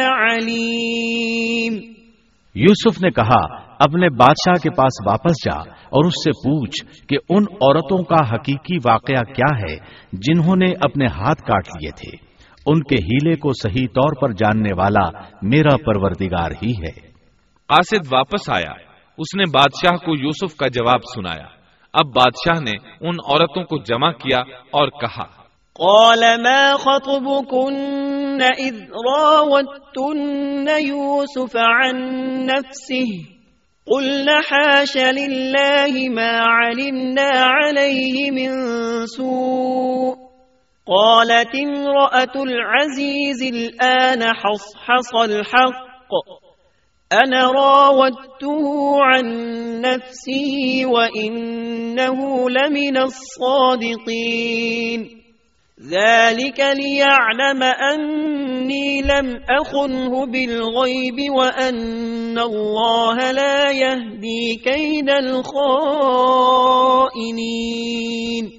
علیم 0.03 1.73
یوسف 2.55 3.03
نے 3.03 3.11
کہا 3.11 3.55
اپنے 3.79 4.09
بادشاہ 4.09 4.53
کے 4.63 4.69
پاس 4.69 5.07
واپس 5.07 5.45
جا 5.45 5.59
اور 5.69 6.05
اس 6.05 6.13
سے 6.13 6.31
پوچھ 6.31 7.05
کہ 7.09 7.17
ان 7.29 7.43
عورتوں 7.51 8.03
کا 8.03 8.35
حقیقی 8.35 8.77
واقعہ 8.85 9.33
کیا 9.33 9.57
ہے 9.59 9.75
جنہوں 10.13 10.55
نے 10.55 10.65
اپنے 10.81 11.05
ہاتھ 11.05 11.41
کاٹ 11.41 11.67
لیے 11.67 11.91
تھے۔ 11.91 12.31
ان 12.65 12.83
کے 12.83 12.95
ہیلے 13.03 13.35
کو 13.35 13.49
صحیح 13.53 13.87
طور 13.87 14.15
پر 14.21 14.31
جاننے 14.31 14.73
والا 14.77 15.19
میرا 15.41 15.77
پروردگار 15.85 16.51
ہی 16.51 16.71
ہے۔ 16.71 17.11
قاصد 17.67 18.13
واپس 18.13 18.49
آیا۔ 18.49 18.71
اس 19.17 19.35
نے 19.35 19.43
بادشاہ 19.53 19.97
کو 19.97 20.15
یوسف 20.15 20.55
کا 20.55 20.67
جواب 20.67 20.99
سنایا۔ 21.15 21.47
اب 21.93 22.05
بادشاہ 22.15 22.61
نے 22.61 23.07
ان 23.07 23.15
عورتوں 23.29 23.63
کو 23.63 23.77
جمع 23.77 24.11
کیا 24.11 24.39
اور 24.71 24.87
کہا 24.87 25.40
قال 25.79 26.43
ما 26.43 26.73
خطبكن 26.73 28.41
إذ 28.41 28.75
راوتن 29.07 30.67
يوسف 30.67 31.51
عن 31.55 31.95
نفسه 32.45 33.07
قلنا 33.87 34.41
حاش 34.41 34.97
لله 34.97 36.09
ما 36.09 36.39
علمنا 36.39 37.29
عليه 37.33 38.31
من 38.31 38.51
سوء 39.05 40.15
قالت 40.87 41.55
امرأة 41.55 42.43
العزيز 42.43 43.43
الآن 43.43 44.23
حصحص 44.23 45.15
الحق 45.15 46.11
أنا 47.13 47.51
راودته 47.51 48.97
عن 49.03 49.25
نفسه 49.81 50.81
وإنه 50.85 52.49
لمن 52.49 52.97
الصادقين 52.97 54.41
ذلك 55.89 56.59
ليعلم 56.59 57.63
أني 57.63 59.01
لم 59.01 59.39
أخنه 59.49 60.25
بالغيب 60.25 61.31
وأن 61.31 62.39
الله 62.39 63.31
لا 63.31 63.71
يهدي 63.71 64.55
كيد 64.63 65.09
الخائنين 67.21 68.51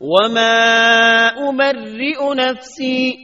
وما 0.00 1.28
أمرئ 1.48 2.34
نفسي 2.34 3.16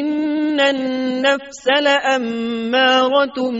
إن 0.00 0.60
النفس 0.60 1.68
لأمارة 1.82 3.50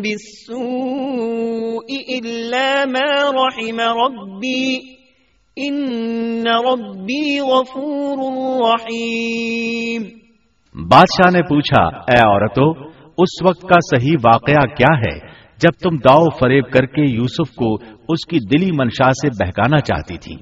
بالسوء 0.00 1.86
إلا 2.18 2.86
ما 2.86 3.30
رحم 3.30 3.80
ربي 3.80 4.95
ان 5.58 5.74
ربی 6.46 7.40
غفور 7.40 8.18
رحیم 8.70 10.02
بادشاہ 10.88 11.30
نے 11.30 11.42
پوچھا، 11.42 11.82
اے 11.82 12.16
عورتو، 12.16 12.70
اس 13.18 13.42
وقت 13.46 13.62
کا 13.62 13.96
صحیح 13.96 14.16
واقعہ 14.24 14.74
کیا 14.74 14.98
ہے 14.98 15.18
جب 15.56 15.70
تم 15.82 15.96
داؤ 15.96 16.28
فریب 16.40 16.70
کر 16.70 16.86
کے 16.86 17.02
یوسف 17.02 17.54
کو 17.54 17.74
اس 18.08 18.26
کی 18.30 18.38
دلی 18.38 18.70
منشا 18.72 19.12
سے 19.12 19.28
بہکانا 19.28 19.80
چاہتی 19.80 20.18
تھی؟ 20.18 20.34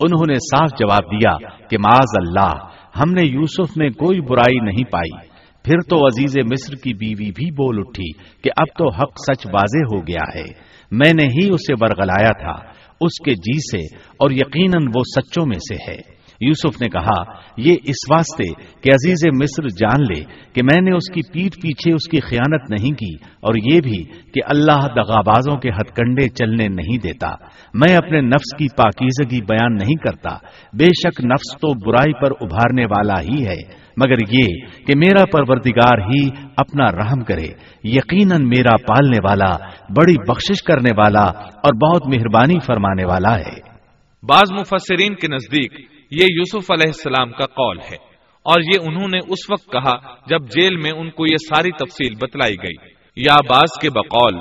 انہوں 0.00 0.26
نے 0.28 0.34
صاف 0.34 0.68
جواب 0.80 1.12
دیا 1.12 1.48
کہ 1.68 1.78
معاذ 1.78 2.28
اللہ، 2.28 2.66
ہم 2.98 3.12
نے 3.12 3.22
یوسف 3.22 3.76
میں 3.76 3.90
کوئی 3.90 4.20
برائی 4.20 4.58
نہیں 4.58 4.84
پائی۔ 4.92 5.28
پھر 5.64 5.78
تو 5.78 6.06
عزیز 6.06 6.38
مصر 6.52 6.74
کی 6.74 6.94
بیوی 6.94 7.30
بھی 7.30 7.50
بول 7.50 7.78
اٹھی 7.78 8.12
کہ 8.42 8.50
اب 8.56 8.66
تو 8.78 8.90
حق 8.90 9.12
سچ 9.30 9.46
واضح 9.46 9.96
ہو 9.96 10.00
گیا 10.00 10.38
ہے۔ 10.38 10.44
میں 10.90 11.12
نے 11.20 11.24
ہی 11.24 11.48
اسے 11.52 11.74
ورگلایا 11.80 12.42
تھا۔ 12.42 12.75
اس 13.00 13.24
کے 13.24 13.32
جی 13.32 13.58
سے 13.58 13.96
اور 14.18 14.30
یقیناً 14.30 14.86
وہ 14.94 15.02
سچوں 15.16 15.46
میں 15.46 15.58
سے 15.58 15.90
ہے۔ 15.90 16.16
یوسف 16.40 16.82
نے 16.82 16.88
کہا، 16.88 17.22
یہ 17.56 17.72
اس 17.84 18.10
واسطے 18.10 18.62
کہ 18.82 18.90
عزیز 18.92 19.26
مصر 19.42 19.62
جان 19.62 20.02
لے 20.02 20.24
کہ 20.52 20.62
میں 20.62 20.80
نے 20.80 20.92
اس 20.92 21.10
کی 21.14 21.20
پیٹ 21.32 21.62
پیچھے 21.62 21.92
اس 21.92 22.08
کی 22.10 22.20
خیانت 22.20 22.70
نہیں 22.70 22.92
کی 22.92 23.14
اور 23.14 23.54
یہ 23.72 23.80
بھی 23.80 24.04
کہ 24.04 24.40
اللہ 24.46 24.86
دغابازوں 24.96 25.56
کے 25.56 25.68
ہتھ 25.68 25.94
کنڈے 25.94 26.28
چلنے 26.28 26.68
نہیں 26.68 26.98
دیتا۔ 26.98 27.28
میں 27.74 27.96
اپنے 27.96 28.20
نفس 28.20 28.56
کی 28.58 28.66
پاکیزگی 28.76 29.40
بیان 29.40 29.74
نہیں 29.74 29.94
کرتا۔ 29.94 30.36
بے 30.72 30.84
شک 30.84 31.20
نفس 31.24 31.56
تو 31.56 31.90
برائی 31.90 32.12
پر 32.12 32.30
ابھارنے 32.40 32.84
والا 32.84 33.20
ہی 33.20 33.46
ہے۔ 33.46 33.85
مگر 33.96 34.18
یہ 34.28 34.66
کہ 34.86 34.92
میرا 34.96 35.24
پروردگار 35.32 35.98
ہی 35.98 36.28
اپنا 36.56 36.84
رحم 36.84 37.24
کرے، 37.24 37.48
یقیناً 37.84 38.48
میرا 38.48 38.76
پالنے 38.76 39.18
والا، 39.28 39.56
بڑی 39.68 40.14
بخشش 40.28 40.62
کرنے 40.62 40.90
والا 40.96 41.24
اور 41.38 41.74
بہت 41.74 42.06
مہربانی 42.06 42.58
فرمانے 42.66 43.04
والا 43.04 43.38
ہے۔ 43.38 43.76
بعض 44.22 44.52
مفسرین 44.52 45.14
کے 45.14 45.28
نزدیک 45.28 45.80
یہ 46.10 46.26
یوسف 46.30 46.70
علیہ 46.70 46.86
السلام 46.86 47.32
کا 47.32 47.46
قول 47.46 47.78
ہے 47.78 47.96
اور 48.42 48.60
یہ 48.60 48.88
انہوں 48.88 49.08
نے 49.08 49.18
اس 49.18 49.50
وقت 49.50 49.72
کہا 49.72 50.14
جب 50.26 50.40
جیل 50.40 50.76
میں 50.76 50.90
ان 50.90 51.10
کو 51.10 51.24
یہ 51.24 51.36
ساری 51.36 51.70
تفصیل 51.70 52.14
بتلائی 52.14 52.54
گئی۔ 52.54 52.96
یا 53.16 53.36
باز 53.48 53.80
کے 53.80 53.90
بقول، 53.90 54.34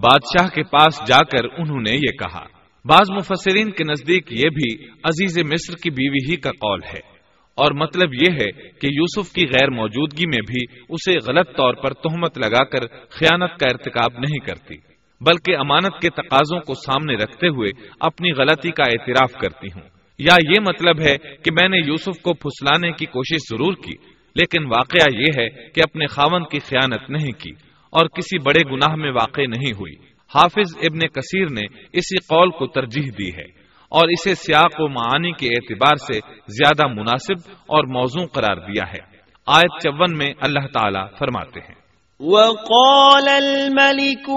بادشاہ 0.00 0.48
کے 0.48 0.62
پاس 0.62 1.08
جا 1.08 1.18
کر 1.18 1.44
انہوں 1.58 1.80
نے 1.80 1.94
یہ 1.94 2.12
کہا۔ 2.18 2.44
بعض 2.84 3.10
مفسرین 3.10 3.70
کے 3.70 3.84
نزدیک 3.84 4.32
یہ 4.32 4.48
بھی 4.48 4.84
عزیز 5.04 5.38
مصر 5.38 5.74
کی 5.82 5.90
بیوی 5.90 6.30
ہی 6.30 6.36
کا 6.36 6.50
قول 6.50 6.80
ہے۔ 6.94 7.19
اور 7.54 7.72
مطلب 7.72 8.14
یہ 8.14 8.32
ہے 8.32 8.68
کہ 8.80 8.86
یوسف 8.86 9.32
کی 9.32 9.46
غیر 9.46 9.70
موجودگی 9.70 10.26
میں 10.26 10.42
بھی 10.46 10.82
اسے 10.88 11.32
غلط 11.32 11.56
طور 11.56 11.74
پر 11.74 11.92
تہمت 11.92 12.38
لگا 12.38 12.64
کر 12.64 12.86
خیانت 13.10 13.60
کا 13.60 13.66
ارتکاب 13.70 14.12
نہیں 14.18 14.46
کرتی، 14.46 14.74
بلکہ 15.20 15.56
امانت 15.56 16.02
کے 16.02 16.10
تقاضوں 16.10 16.60
کو 16.60 16.74
سامنے 16.74 17.14
رکھتے 17.14 17.48
ہوئے 17.48 17.86
اپنی 18.00 18.32
غلطی 18.32 18.70
کا 18.70 18.82
اعتراف 18.86 19.32
کرتی 19.32 19.66
ہوں۔ 19.74 19.88
یا 20.18 20.34
یہ 20.48 20.60
مطلب 20.60 21.00
ہے 21.00 21.16
کہ 21.16 21.50
میں 21.52 21.68
نے 21.68 21.78
یوسف 21.86 22.22
کو 22.22 22.34
پھسلانے 22.34 22.92
کی 22.92 23.06
کوشش 23.06 23.36
ضرور 23.50 23.72
کی، 23.72 23.92
لیکن 24.34 24.64
واقعہ 24.64 25.14
یہ 25.14 25.26
ہے 25.38 25.48
کہ 25.48 25.80
اپنے 25.84 26.06
خاون 26.06 26.44
کی 26.44 26.58
خیانت 26.58 27.10
نہیں 27.10 27.40
کی 27.40 27.50
اور 27.90 28.08
کسی 28.08 28.38
بڑے 28.38 28.74
گناہ 28.74 28.94
میں 28.94 29.10
واقع 29.10 29.40
نہیں 29.40 29.72
ہوئی۔ 29.72 29.94
حافظ 30.34 30.76
ابن 30.76 30.98
کثیر 30.98 31.46
نے 31.50 31.66
اسی 31.92 32.16
قول 32.16 32.50
کو 32.50 32.66
ترجیح 32.66 33.10
دی 33.18 33.28
ہے۔ 33.28 33.60
اور 33.90 34.08
اسے 34.08 34.34
سیاق 34.34 34.72
و 34.78 34.88
معانی 34.88 35.32
کے 35.32 35.46
اعتبار 35.46 35.96
سے 35.96 36.20
زیادہ 36.48 36.86
مناسب 36.86 37.50
اور 37.50 37.84
موضوع 37.84 38.26
قرار 38.26 38.56
دیا 38.56 38.82
ہے۔ 38.88 39.10
آیت 39.46 39.82
چون 39.82 40.18
میں 40.18 40.34
اللہ 40.40 40.66
تعالی 40.74 41.16
فرماتے 41.18 41.60
ہیں۔ 41.60 41.74
وقال 42.20 43.28
الملك 43.28 44.30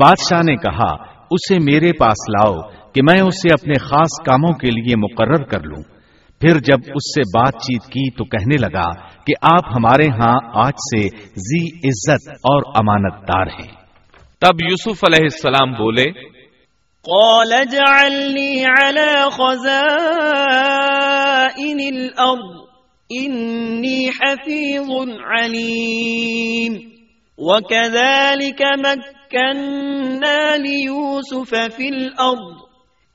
بادشاہ 0.00 0.42
نے 0.42 0.56
کہا 0.56 0.92
اسے 1.30 1.58
میرے 1.58 1.92
پاس 1.92 2.28
لاؤ۔ 2.28 2.77
کہ 2.94 3.02
میں 3.02 3.20
اسے 3.20 3.52
اپنے 3.52 3.74
خاص 3.78 4.24
کاموں 4.26 4.52
کے 4.52 4.70
لیے 4.70 4.96
مقرر 4.96 5.42
کر 5.44 5.60
لوں۔ 5.60 5.82
پھر 6.40 6.58
جب 6.60 6.78
اس 6.94 7.14
سے 7.14 7.20
بات 7.20 7.52
چیت 7.52 7.82
کی 7.82 8.10
تو 8.10 8.24
کہنے 8.24 8.56
لگا 8.56 8.92
کہ 9.24 9.32
آپ 9.42 9.68
ہمارے 9.76 10.06
ہاں 10.08 10.38
آج 10.54 10.72
سے 10.72 11.08
زی 11.36 11.88
عزت 11.88 12.28
اور 12.28 12.62
امانت 12.74 13.28
دار 13.28 13.46
ہیں۔ 13.46 13.78
تب 14.40 14.60
یوسف 14.70 15.04
علیہ 15.04 15.22
السلام 15.22 15.72
بولے 15.72 16.38
قال 17.04 17.52
اجعلني 17.52 18.64
على 18.64 19.30
خزائن 19.30 19.68
الأرض 21.96 22.68
إني 23.10 24.08
حفيظ 24.08 24.90
عليم 25.20 26.72
وكذلك 27.38 28.62
مكة 28.78 29.18
مكنا 29.34 30.56
ليوسف 30.56 31.54
في 31.76 31.88
الأرض 31.88 32.67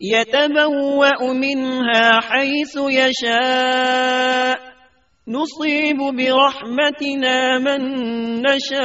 يتبوأ 0.03 1.33
منها 1.33 2.19
حيث 2.19 2.77
يشاء. 2.77 4.59
نصيب 5.27 5.97
برحمتنا 5.97 7.59
من 7.59 7.81
نشاء 8.41 8.83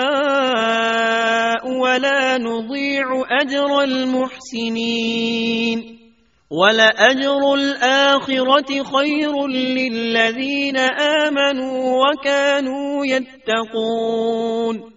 ولا 1.81 2.39
نضيع 2.39 3.05
أجر 3.41 3.81
المحسنين. 3.81 5.99
ولأجر 6.51 7.55
الآخرة 7.55 8.83
خير 8.83 9.47
للذين 9.47 10.77
آمنوا 10.77 12.07
وكانوا 12.07 13.07
يتقون. 13.07 14.93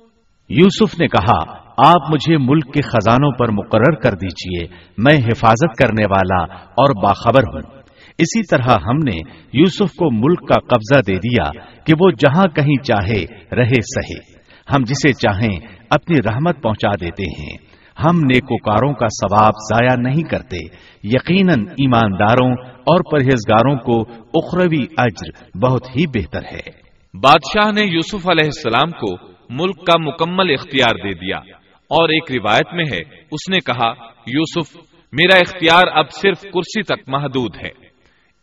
یوسف 0.49 0.99
نے 0.99 1.07
کہا 1.07 1.70
آپ 1.85 2.11
مجھے 2.13 2.37
ملک 2.37 2.73
کے 2.73 2.81
خزانوں 2.81 3.31
پر 3.31 3.51
مقرر 3.51 3.95
کر 3.95 4.11
دیجیے، 4.11 4.77
میں 4.97 5.17
حفاظت 5.17 5.77
کرنے 5.77 6.05
والا 6.05 6.43
اور 6.53 7.03
باخبر 7.03 7.43
ہوں۔ 7.43 7.81
اسی 8.17 8.43
طرح 8.47 8.77
ہم 8.85 8.97
نے 8.97 9.17
یوسف 9.53 9.93
کو 9.93 10.11
ملک 10.11 10.39
کا 10.39 10.59
قبضہ 10.59 11.01
دے 11.01 11.15
دیا 11.15 11.63
کہ 11.85 11.93
وہ 11.99 12.11
جہاں 12.11 12.45
کہیں 12.47 12.83
چاہے 12.83 13.25
رہے 13.55 13.81
سہے۔ 13.81 14.41
ہم 14.75 14.83
جسے 14.83 15.13
چاہیں 15.13 15.59
اپنی 15.89 16.17
رحمت 16.17 16.61
پہنچا 16.61 16.89
دیتے 17.01 17.23
ہیں۔ 17.23 17.57
ہم 18.05 18.19
نیکوکاروں 18.19 18.93
کا 18.93 19.07
ثواب 19.07 19.53
ضائع 19.73 19.95
نہیں 20.01 20.23
کرتے، 20.23 20.57
یقیناً 21.03 21.59
ایمانداروں 21.59 22.51
اور 22.65 23.11
پرہیزگاروں 23.11 23.75
کو 23.75 24.01
اخروی 24.33 24.85
اجر 24.97 25.57
بہت 25.57 25.87
ہی 25.89 26.07
بہتر 26.07 26.41
ہے۔ 26.41 26.81
بادشاہ 27.13 27.71
نے 27.71 27.81
یوسف 27.81 28.29
علیہ 28.29 28.45
السلام 28.45 28.89
کو 28.91 29.31
ملک 29.49 29.77
کا 29.85 29.93
مکمل 29.97 30.51
اختیار 30.51 30.95
دے 30.95 31.13
دیا۔ 31.13 31.60
اور 31.91 32.09
ایک 32.09 32.31
روایت 32.31 32.73
میں 32.73 32.85
ہے، 32.93 32.99
اس 33.31 33.49
نے 33.49 33.57
کہا، 33.59 33.93
یوسف، 34.27 34.77
میرا 35.11 35.37
اختیار 35.37 35.87
اب 35.91 36.11
صرف 36.11 36.41
کرسی 36.41 36.83
تک 36.83 37.03
محدود 37.07 37.55
ہے۔ 37.55 37.69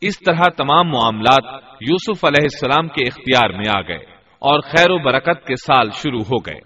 اس 0.00 0.18
طرح 0.20 0.42
تمام 0.56 0.88
معاملات 0.88 1.44
یوسف 1.80 2.24
علیہ 2.24 2.42
السلام 2.42 2.88
کے 2.88 3.02
اختیار 3.08 3.50
میں 3.50 3.78
آ 3.78 3.80
گئے 3.80 4.04
اور 4.38 4.60
خیر 4.60 4.90
و 4.90 4.98
برکت 4.98 5.46
کے 5.46 5.54
سال 5.56 5.90
شروع 5.94 6.20
ہو 6.20 6.36
گئے۔ 6.38 6.60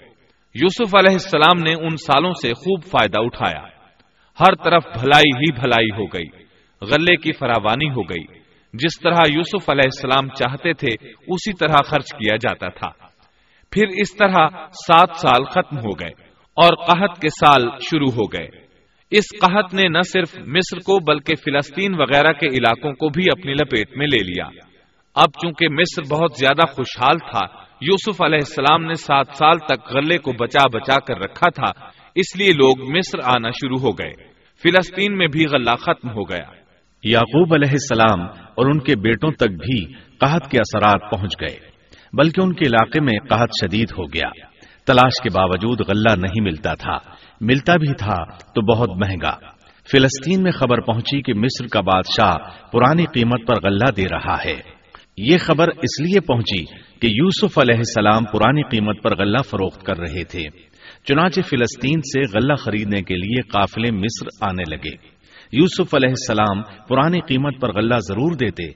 یوسف 0.55 0.95
علیہ 0.95 1.13
السلام 1.13 1.63
نے 1.63 1.75
ان 1.87 1.97
سالوں 1.97 2.33
سے 2.43 2.55
خوب 2.55 2.85
فائدہ 2.85 3.21
اٹھایا۔ 3.21 3.67
ہر 4.41 4.55
طرف 4.65 4.85
بھلائی 4.85 5.37
ہی 5.37 5.53
بھلائی 5.53 5.89
ہو 5.89 6.07
گئی، 6.07 6.45
غلے 6.83 7.17
کی 7.17 7.33
فراوانی 7.33 7.91
ہو 7.91 8.03
گئی۔ 8.03 8.39
جس 8.75 9.01
طرح 9.01 9.19
یوسف 9.33 9.71
علیہ 9.71 9.85
السلام 9.85 10.29
چاہتے 10.29 10.73
تھے، 10.73 11.07
اسی 11.27 11.53
طرح 11.53 11.83
خرچ 11.85 12.07
کیا 12.11 12.37
جاتا 12.37 12.69
تھا۔ 12.69 13.07
پھر 13.71 13.87
اس 13.87 14.17
طرح 14.17 14.49
سات 14.87 15.17
سال 15.17 15.45
ختم 15.45 15.79
ہو 15.79 15.91
گئے۔ 16.01 16.22
اور 16.55 16.77
قحط 16.77 17.21
کے 17.21 17.29
سال 17.29 17.63
شروع 17.81 18.11
ہو 18.11 18.27
گئے۔ 18.27 18.49
اس 19.11 19.25
قحط 19.41 19.75
نے 19.75 19.89
نہ 19.89 20.01
صرف 20.13 20.39
مصر 20.39 20.79
کو 20.79 21.05
بلکہ 21.05 21.35
فلسطین 21.35 21.95
وغیرہ 21.95 22.33
کے 22.33 22.47
علاقوں 22.47 22.93
کو 22.93 23.09
بھی 23.09 23.25
اپنی 23.39 23.55
لپیٹ 23.55 23.97
میں 23.97 24.07
لے 24.07 24.25
لیا۔ 24.25 24.45
اب 25.15 25.29
چونکہ 25.43 25.69
مصر 25.69 26.15
بہت 26.15 26.33
زیادہ 26.39 26.67
خوشحال 26.67 27.19
تھا، 27.19 27.63
یوسف 27.81 28.23
علیہ 28.23 28.39
السلام 28.41 28.85
نے 28.85 28.95
سات 28.95 29.27
سال 29.39 29.59
تک 29.59 29.95
غلے 29.95 30.19
کو 30.19 30.33
بچا 30.33 30.67
بچا 30.73 31.01
کر 31.01 31.17
رکھا 31.17 31.51
تھا، 31.51 31.89
اس 32.15 32.37
لیے 32.37 32.49
لوگ 32.49 32.97
مصر 32.97 33.19
آنا 33.25 33.51
شروع 33.51 33.79
ہو 33.79 33.91
گئے۔ 33.91 34.13
فلسطین 34.63 35.17
میں 35.17 35.27
بھی 35.27 35.47
غلہ 35.47 35.77
ختم 35.77 36.11
ہو 36.11 36.23
گیا۔ 36.23 36.63
یعقوب 37.05 37.55
علیہ 37.55 37.71
السلام 37.71 38.27
اور 38.31 38.67
ان 38.67 38.79
کے 38.79 38.97
بیٹوں 38.97 39.31
تک 39.31 39.51
بھی 39.51 39.93
قحط 40.19 40.51
کے 40.51 40.59
اثرات 40.59 41.11
پہنچ 41.11 41.33
گئے، 41.41 41.59
بلکہ 42.13 42.41
ان 42.41 42.53
کے 42.53 42.67
علاقے 42.67 43.01
میں 43.01 43.29
قحط 43.29 43.49
شدید 43.65 43.91
ہو 43.99 44.05
گیا۔ 44.05 44.52
تلاش 44.93 45.23
کے 45.23 45.31
باوجود 45.35 45.81
غلہ 45.81 46.17
نہیں 46.17 46.41
ملتا 46.41 46.75
تھا۔ 46.75 46.99
ملتا 47.41 47.77
بھی 47.77 47.95
تھا 47.95 48.25
تو 48.25 48.75
بہت 48.75 48.89
مہنگا۔ 48.89 49.37
فلسطین 49.93 50.43
میں 50.43 50.53
خبر 50.53 50.81
پہنچی 50.81 51.23
کہ 51.23 51.35
مصر 51.35 51.67
کا 51.67 51.81
بادشاہ 51.81 52.35
پرانی 52.73 53.05
قیمت 53.15 53.47
پر 53.47 53.55
غلہ 53.65 53.91
دے 53.97 54.05
رہا 54.05 54.37
ہے۔ 54.45 54.61
یہ 55.17 55.39
خبر 55.39 55.69
اس 55.69 56.01
لیے 56.01 56.21
پہنچی 56.21 56.65
کہ 57.01 57.07
یوسف 57.07 57.59
علیہ 57.59 57.77
السلام 57.77 58.25
پرانی 58.25 58.63
قیمت 58.63 59.03
پر 59.03 59.17
غلہ 59.19 59.43
فروخت 59.51 59.83
کر 59.83 59.99
رہے 59.99 60.25
تھے۔ 60.25 60.45
چنانچہ 61.05 61.41
فلسطین 61.41 62.01
سے 62.01 62.21
غلہ 62.21 62.55
خریدنے 62.55 63.03
کے 63.03 63.15
لیے 63.15 63.43
قافلے 63.43 63.91
مصر 63.91 64.27
آنے 64.41 64.77
لگے۔ 64.77 65.07
یوسف 65.53 65.95
علیہ 65.95 66.09
السلام 66.09 66.85
پرانی 66.89 67.21
قیمت 67.21 67.61
پر 67.61 67.73
غلہ 67.73 67.95
ضرور 68.09 68.33
دیتے، 68.33 68.67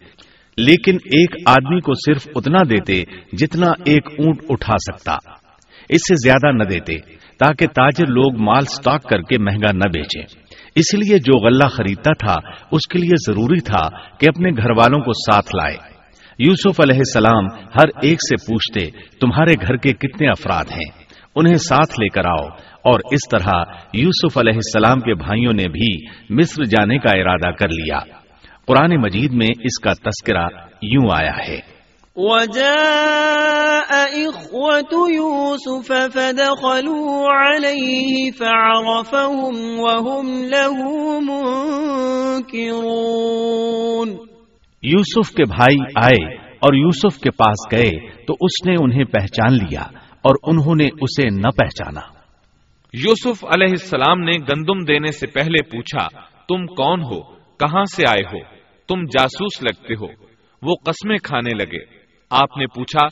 لیکن 0.57 0.94
ایک 0.94 1.37
آدمی 1.46 1.81
کو 1.81 1.92
صرف 1.94 2.29
اتنا 2.35 2.62
دیتے 2.70 3.02
جتنا 3.33 3.70
ایک 3.85 4.07
اونٹ 4.18 4.38
اٹھا 4.48 4.74
سکتا۔ 4.79 5.45
اس 5.88 6.01
سے 6.09 6.14
زیادہ 6.14 6.53
نہ 6.53 6.64
دیتے، 6.64 6.99
تاکہ 7.38 7.66
تاجر 7.66 8.07
لوگ 8.07 8.42
مال 8.42 8.64
سٹاک 8.64 9.03
کر 9.03 9.22
کے 9.22 9.38
مہنگا 9.38 9.72
نہ 9.72 9.88
بیچے 9.94 10.20
اس 10.77 10.94
لیے 10.94 11.18
جو 11.18 11.38
غلہ 11.38 11.68
خریدتا 11.68 12.11
تھا، 12.12 12.51
اس 12.72 12.88
کے 12.88 12.99
لیے 12.99 13.33
ضروری 13.33 13.61
تھا 13.61 13.88
کہ 14.18 14.27
اپنے 14.29 14.51
گھر 14.51 14.70
والوں 14.70 15.01
کو 15.01 15.12
ساتھ 15.12 15.57
لائے۔ 15.57 15.77
یوسف 16.38 16.81
علیہ 16.81 16.99
السلام 16.99 17.46
ہر 17.46 17.88
ایک 18.03 18.16
سے 18.16 18.37
پوچھتے، 18.37 19.01
تمہارے 19.20 19.55
گھر 19.66 19.77
کے 19.77 19.92
کتنے 19.92 20.29
افراد 20.29 20.64
ہیں؟ 20.70 21.03
انہیں 21.35 21.55
ساتھ 21.55 22.01
لے 22.01 22.09
کر 22.09 22.27
آؤ۔ 22.27 22.49
اور 22.77 23.01
اس 23.12 23.29
طرح 23.31 23.62
یوسف 23.92 24.38
علیہ 24.38 24.55
السلام 24.55 25.01
کے 25.01 25.14
بھائیوں 25.14 25.53
نے 25.53 25.68
بھی 25.68 26.07
مصر 26.31 26.64
جانے 26.64 26.99
کا 26.99 27.18
ارادہ 27.18 27.55
کر 27.55 27.68
لیا۔ 27.68 27.99
قرآن 28.66 28.96
مجید 28.96 29.33
میں 29.33 29.46
اس 29.46 29.81
کا 29.81 29.92
تذکرہ 29.92 30.46
یوں 30.83 31.09
آیا 31.12 31.33
ہے۔ 31.49 31.75
وجاء 32.18 34.07
إخوة 34.07 35.12
يوسف 35.12 35.87
فدخلوا 35.87 37.37
عليه 37.37 38.29
فعرفهم 38.38 39.79
وهم 39.79 40.44
له 40.44 40.90
منكرون. 41.20 44.16
یوسف 44.83 45.31
کے 45.31 45.44
بھائی 45.44 45.76
آئے 46.05 46.37
اور 46.37 46.74
یوسف 46.74 47.18
کے 47.18 47.31
پاس 47.31 47.72
گئے 47.72 48.24
تو 48.24 48.35
اس 48.40 48.66
نے 48.66 48.74
انہیں 48.81 49.05
پہچان 49.05 49.52
لیا 49.52 49.83
اور 50.12 50.35
انہوں 50.42 50.74
نے 50.74 50.88
اسے 51.00 51.31
نہ 51.31 51.42
پہچانا۔ 51.42 52.00
یوسف 52.92 53.44
علیہ 53.44 53.70
السلام 53.70 54.20
نے 54.20 54.33
گندم 54.33 54.85
دینے 54.85 55.11
سے 55.11 55.26
پہلے 55.26 55.62
پوچھا 55.62 56.09
تم 56.48 56.66
کون 56.66 57.02
ہو؟ 57.02 57.37
کہاں 57.57 57.85
سے 57.85 58.02
آئے 58.09 58.22
ہو؟ 58.22 58.38
تم 58.88 59.05
جاسوس 59.05 59.62
لگتے 59.62 59.94
ہو۔ 59.94 60.07
وہ 60.62 60.74
قسمیں 60.87 61.16
کھانے 61.22 61.55
لگے۔ 61.55 62.05
آپ 62.30 62.56
نے 62.58 62.66
پوچھا، 62.66 63.06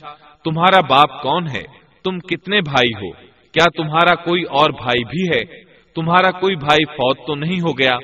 تمہارا 0.44 0.80
باپ 0.80 1.22
کون 1.22 1.46
ہے؟ 1.46 1.62
تم 2.04 2.18
کتنے 2.18 2.60
بھائی 2.60 2.90
ہو؟ 2.94 3.12
کیا 3.52 3.64
تمہارا 3.76 4.14
کوئی 4.14 4.42
اور 4.42 4.70
بھائی 4.70 5.04
بھی 5.04 5.38
ہے؟ 5.38 5.64
تمہارا 5.94 6.30
کوئی 6.30 6.56
بھائی 6.56 6.84
فوت 6.84 7.26
تو 7.26 7.34
نہیں 7.34 7.60
ہو 7.60 7.72
گیا؟ 7.72 7.96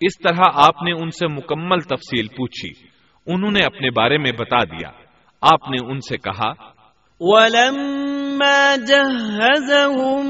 اس 0.00 0.18
طرح 0.18 0.42
آپ 0.54 0.82
نے 0.82 0.92
ان 0.92 1.10
سے 1.10 1.26
مکمل 1.26 1.80
تفصیل 1.80 2.26
پوچھی۔ 2.26 2.70
انہوں 3.26 3.50
نے 3.50 3.60
اپنے 3.66 3.90
بارے 3.90 4.18
میں 4.18 4.32
بتا 4.32 4.64
دیا۔ 4.64 4.88
آپ 5.40 5.70
نے 5.70 5.76
ان 5.86 6.00
سے 6.00 6.16
کہا، 6.16 6.52
ولما 7.20 8.74
جهزهم 8.86 10.26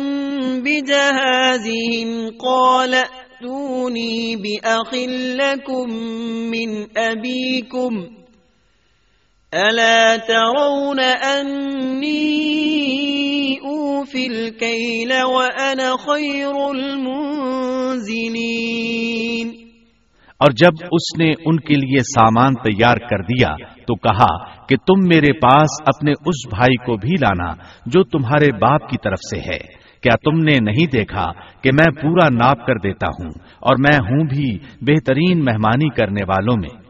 بجهازهم 0.58 2.28
قال 2.38 2.94
ائتوني 2.94 4.36
بأخ 4.36 4.94
لكم 5.38 5.94
من 6.50 6.82
أبيكم 6.96 8.23
ألا 9.54 10.16
ترون 10.16 11.00
أني 11.00 12.24
أوفي 13.64 14.26
الكيل 14.26 15.12
وأنا 15.24 15.96
خير 15.96 16.54
المنزلين 18.10 19.64
اور 20.40 20.50
جب 20.52 20.84
اس 20.92 21.18
نے 21.18 21.30
ان 21.46 21.60
کے 21.60 21.74
لیے 21.74 22.00
سامان 22.02 22.54
تیار 22.54 22.96
کر 22.96 23.22
دیا 23.22 23.54
تو 23.86 23.94
کہا 23.94 24.32
کہ 24.66 24.76
تم 24.76 25.08
میرے 25.08 25.32
پاس 25.32 25.68
اپنے 25.86 26.12
اس 26.12 26.46
بھائی 26.50 26.76
کو 26.76 26.96
بھی 26.96 27.14
لانا 27.20 27.54
جو 27.86 28.04
تمہارے 28.04 28.52
باپ 28.52 28.88
کی 28.88 28.96
طرف 29.02 29.18
سے 29.30 29.38
ہے۔ 29.40 29.58
کیا 30.02 30.16
تم 30.16 30.38
نے 30.38 30.58
نہیں 30.60 30.86
دیکھا 30.86 31.32
کہ 31.62 31.70
میں 31.72 32.02
پورا 32.02 32.28
ناپ 32.28 32.66
کر 32.66 32.78
دیتا 32.78 33.06
ہوں 33.06 33.30
اور 33.60 33.76
میں 33.78 33.96
ہوں 33.96 34.24
بھی 34.24 34.58
بہترین 34.82 35.44
مہمانی 35.44 35.88
کرنے 35.88 36.24
والوں 36.28 36.56
میں؟ 36.56 36.80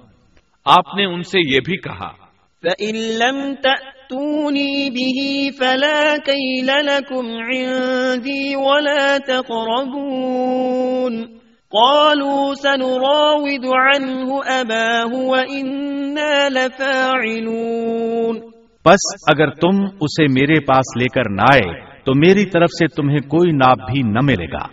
آپ 0.64 0.94
نے 0.96 1.04
ان 1.04 1.22
سے 1.22 1.54
یہ 1.54 1.60
بھی 1.60 1.76
کہا 1.76 2.23
فَإِن 2.64 2.94
لَمْ 2.94 3.54
تَأْتُونِي 3.54 4.90
بِهِ 4.90 5.50
فَلَا 5.60 6.16
كَيْلَ 6.16 6.86
لَكُمْ 6.86 7.26
عِندِي 7.26 8.56
وَلَا 8.56 9.18
تَقْرَبُونَ 9.18 11.34
قالوا 11.74 12.54
سنراود 12.54 13.66
عنه 13.66 14.60
أباه 14.60 15.14
وإنا 15.14 16.48
لفاعلون 16.48 18.40
پس 18.84 18.98
اگر 19.28 19.50
تم 19.50 19.96
اسے 20.00 20.26
میرے 20.26 20.60
پاس 20.60 20.96
لے 20.96 21.08
کر 21.08 21.30
نہ 21.30 21.42
آئے، 21.52 21.84
تو 22.04 22.14
میری 22.14 22.46
طرف 22.46 22.68
سے 22.78 22.86
تمہیں 22.86 23.20
کوئی 23.20 23.50
ناپ 23.50 23.90
بھی 23.90 24.02
نہ 24.02 24.18
ملے 24.22 24.52
گا، 24.52 24.66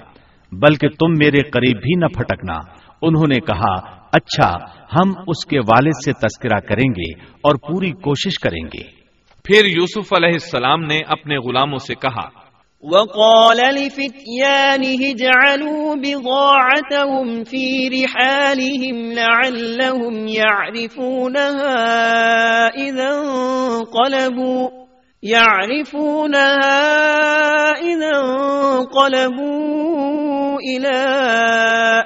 بلکہ 0.52 0.88
تم 0.88 1.18
میرے 1.18 1.42
قریب 1.42 1.78
بھی 1.78 2.00
نہ 2.00 2.06
پھٹکنا، 2.06 2.60
انہوں 3.02 3.28
نے 3.28 3.40
کہا 3.40 4.01
اچھا 4.14 4.50
ہم 4.96 5.14
اس 5.28 5.46
کے 5.46 5.60
والد 5.60 5.92
سے 6.06 6.14
تذکرہ 6.14 6.60
کریں 6.60 6.92
گے 6.92 7.20
اور 7.20 7.56
پوری 7.56 7.92
کوشش 7.92 8.40
کریں 8.40 8.64
گے۔ 8.64 9.02
پھر 9.44 9.66
یوسف 9.66 10.14
علیہ 10.14 10.34
السلام 10.34 10.82
نے 10.84 10.98
اپنے 11.08 11.38
غلاموں 11.38 11.78
سے 11.78 11.96
کہا 11.96 12.42
وقال 12.84 13.58
لفتيانه 13.58 15.12
جعلوا 15.12 15.96
بضاعتهم 15.96 17.44
في 17.44 17.90
رحالهم 17.90 19.12
لعلهم 19.12 20.28
يعرفونها 21.22 21.86
إذا 22.76 23.10
انقلبوا 23.72 24.70
يعرفونها 25.24 26.76
إذا 27.82 28.14
انقلبوا. 28.74 30.31
إلى 30.70 30.98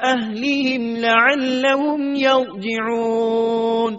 أهلهم 0.06 0.96
لعلهم 0.96 2.16
يرجعون۔ 2.16 3.94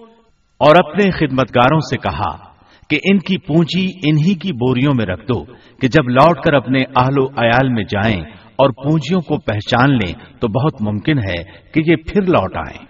اور 0.58 0.74
اپنے 0.76 1.10
خدمتگاروں 1.10 1.80
سے 1.80 1.96
کہا 1.96 2.46
کہ 2.90 2.98
ان 3.04 3.18
کی 3.18 3.38
پونجی 3.38 4.10
انہی 4.10 4.34
کی 4.34 4.52
بوریوں 4.52 4.92
میں 4.96 5.06
رکھ 5.06 5.24
دو 5.24 5.44
کہ 5.80 5.88
جب 5.88 6.08
لوٹ 6.08 6.38
کر 6.38 6.54
اپنے 6.54 6.82
اہل 6.82 7.18
و 7.18 7.26
عیال 7.26 7.68
میں 7.68 7.84
جائیں 7.84 8.20
اور 8.56 8.70
پونجیوں 8.70 9.20
کو 9.20 9.38
پہچان 9.38 9.90
لیں 9.90 10.12
تو 10.40 10.48
بہت 10.48 10.82
ممکن 10.82 11.18
ہے 11.18 11.42
کہ 11.42 11.90
یہ 11.90 11.96
پھر 11.96 12.22
لوٹ 12.22 12.56
آئیں۔ 12.56 12.84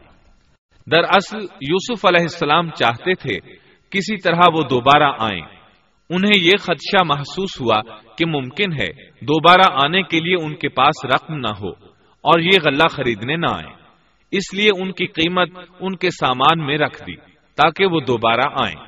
دراصل 0.90 1.38
یوسف 1.40 2.06
علیہ 2.06 2.22
السلام 2.22 2.70
چاہتے 2.70 3.14
تھے 3.14 3.56
کسی 3.90 4.16
طرح 4.16 4.40
وہ 4.54 4.62
دوبارہ 4.62 5.12
آئیں۔ 5.18 5.55
انہیں 6.10 6.42
یہ 6.42 6.52
خدشہ 6.60 7.04
محسوس 7.04 7.60
ہوا 7.60 7.80
کہ 8.18 8.26
ممکن 8.26 8.72
ہے 8.72 8.86
دوبارہ 9.20 9.84
آنے 9.84 10.02
کے 10.02 10.20
لیے 10.20 10.34
ان 10.42 10.54
کے 10.54 10.68
پاس 10.68 11.04
رقم 11.04 11.34
نہ 11.34 11.48
ہو 11.48 11.70
اور 12.20 12.40
یہ 12.40 12.58
غلہ 12.64 12.88
خریدنے 12.90 13.36
نہ 13.36 13.46
آئیں۔ 13.50 13.76
اس 14.32 14.54
لیے 14.54 14.70
ان 14.80 14.92
کی 14.92 15.06
قیمت 15.06 15.48
ان 15.80 15.96
کے 15.96 16.10
سامان 16.10 16.66
میں 16.66 16.78
رکھ 16.78 17.02
دی 17.06 17.16
تاکہ 17.56 17.86
وہ 17.86 18.00
دوبارہ 18.00 18.48
آئیں۔ 18.64 18.86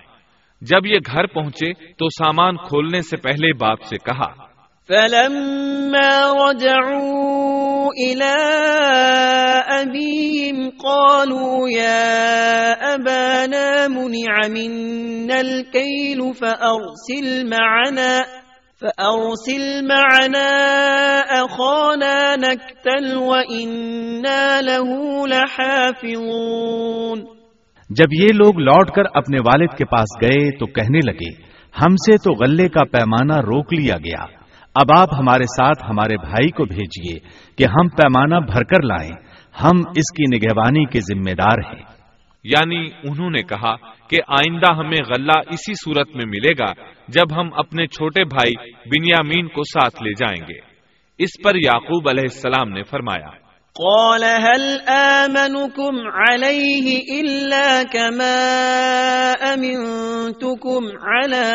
جب 0.60 0.86
یہ 0.86 0.98
گھر 1.06 1.26
پہنچے 1.26 1.72
تو 1.72 2.06
سامان 2.08 2.56
کھولنے 2.56 3.00
سے 3.00 3.16
پہلے 3.16 3.52
باپ 3.52 3.82
سے 3.82 3.96
کہا 3.96 4.47
فلما 4.88 6.32
رجعوا 6.32 7.90
إلى 7.92 8.36
أبيهم 9.80 10.56
قالوا 10.70 11.68
يا 11.68 12.72
أبانا 12.94 13.88
منع 13.88 14.48
منا 14.48 15.40
الكيل 15.40 16.20
فأرسل 16.34 17.46
معنا 17.50 18.12
فأرسل 18.80 19.64
معنا 19.88 20.50
أخانا 21.44 22.36
نكتل 22.36 23.16
وإنا 23.16 24.60
له 24.60 24.88
لحافظون. 25.26 27.18
جب 27.90 28.12
یہ 28.12 28.28
لوگ 28.34 28.58
لوٹ 28.58 28.90
کر 28.90 29.02
اپنے 29.14 29.38
والد 29.40 29.78
کے 29.78 29.84
پاس 29.84 30.22
گئے 30.22 30.58
تو 30.58 30.66
کہنے 30.66 30.98
لگے، 30.98 31.30
ہم 31.84 31.96
سے 31.96 32.16
تو 32.16 32.32
غلے 32.32 32.68
کا 32.68 32.84
پیمانہ 32.84 33.40
روک 33.40 33.72
لیا 33.72 33.96
گیا۔ 33.96 34.37
اب 34.80 34.98
آپ 34.98 35.08
ہمارے 35.18 35.42
ساتھ 35.42 35.84
ہمارے 35.90 36.16
بھائی 36.16 36.50
کو 36.50 36.64
بھیجیے 36.64 37.18
کہ 37.58 37.64
ہم 37.64 37.88
پیمانہ 37.88 38.46
بھر 38.46 38.62
کر 38.62 38.82
لائیں۔ 38.82 39.10
ہم 39.64 39.76
اس 39.96 40.12
کی 40.12 40.36
نگہبانی 40.36 40.84
کے 40.84 41.00
ذمہ 41.00 41.34
دار 41.34 41.74
ہیں۔ 41.74 41.82
یعنی 42.44 42.88
انہوں 43.02 43.30
نے 43.30 43.42
کہا 43.42 43.76
کہ 44.08 44.16
آئندہ 44.28 44.74
ہمیں 44.74 44.98
غلہ 45.08 45.38
اسی 45.50 45.74
صورت 45.74 46.16
میں 46.16 46.24
ملے 46.26 46.52
گا 46.58 46.72
جب 47.08 47.40
ہم 47.40 47.48
اپنے 47.52 47.86
چھوٹے 47.86 48.24
بھائی 48.24 48.54
بنیامین 48.70 49.48
کو 49.48 49.62
ساتھ 49.62 50.02
لے 50.02 50.12
جائیں 50.12 50.42
گے۔ 50.48 50.58
اس 51.18 51.30
پر 51.44 51.56
یعقوب 51.56 52.08
علیہ 52.08 52.22
السلام 52.22 52.68
نے 52.68 52.82
فرمایا۔ 52.82 53.47
قال 53.78 54.24
هل 54.24 54.80
آمنكم 54.90 55.94
عليه 56.14 56.86
إلا 57.20 57.82
كما 57.82 58.38
أمنتكم 59.54 60.82
على 61.02 61.48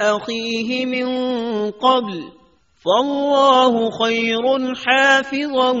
أخيه 0.00 0.86
من 0.86 1.06
قبل 1.70 2.20
فالله 2.84 3.90
خير 3.90 4.44
حافظا 4.74 5.72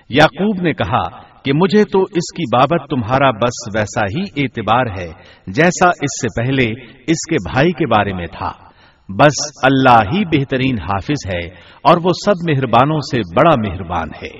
یعقوب 0.09 0.61
نے 0.61 0.73
کہا 0.73 1.03
کہ 1.43 1.53
مجھے 1.53 1.83
تو 1.83 2.01
اس 2.01 2.33
کی 2.37 2.45
بابت 2.53 2.89
تمہارا 2.89 3.31
بس 3.31 3.57
ویسا 3.75 4.03
ہی 4.15 4.23
اعتبار 4.43 4.85
ہے 4.99 5.09
جیسا 5.47 5.89
اس 5.89 6.13
سے 6.21 6.27
پہلے 6.41 6.71
اس 7.07 7.21
کے 7.29 7.37
بھائی 7.51 7.71
کے 7.71 7.85
بارے 7.87 8.13
میں 8.13 8.27
تھا۔ 8.27 8.68
بس 9.09 9.49
اللہ 9.63 10.01
ہی 10.13 10.25
بہترین 10.25 10.81
حافظ 10.81 11.29
ہے 11.33 11.47
اور 11.81 11.97
وہ 12.03 12.09
سب 12.25 12.51
مہربانوں 12.51 12.99
سے 12.99 13.17
بڑا 13.17 13.69
مہربان 13.69 14.07
ہے۔ 14.23 14.39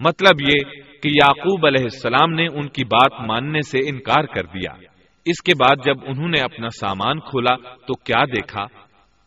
مطلب 0.00 0.40
یہ 0.40 0.64
کہ 1.02 1.08
یعقوب 1.08 1.66
علیہ 1.66 1.84
السلام 1.84 2.32
نے 2.32 2.46
ان 2.46 2.68
کی 2.68 2.84
بات 2.84 3.28
ماننے 3.28 3.60
سے 3.60 3.78
انکار 3.78 4.24
کر 4.24 4.42
دیا۔ 4.42 4.72
اس 5.24 5.42
کے 5.42 5.52
بعد 5.60 5.86
جب 5.86 5.94
انہوں 6.06 6.28
نے 6.28 6.40
اپنا 6.40 6.68
سامان 6.68 7.20
کھولا 7.20 7.54
تو 7.56 7.94
کیا 7.94 8.24
دیکھا؟ 8.24 8.62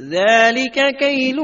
ذلك 0.00 0.78
كيل 0.98 1.38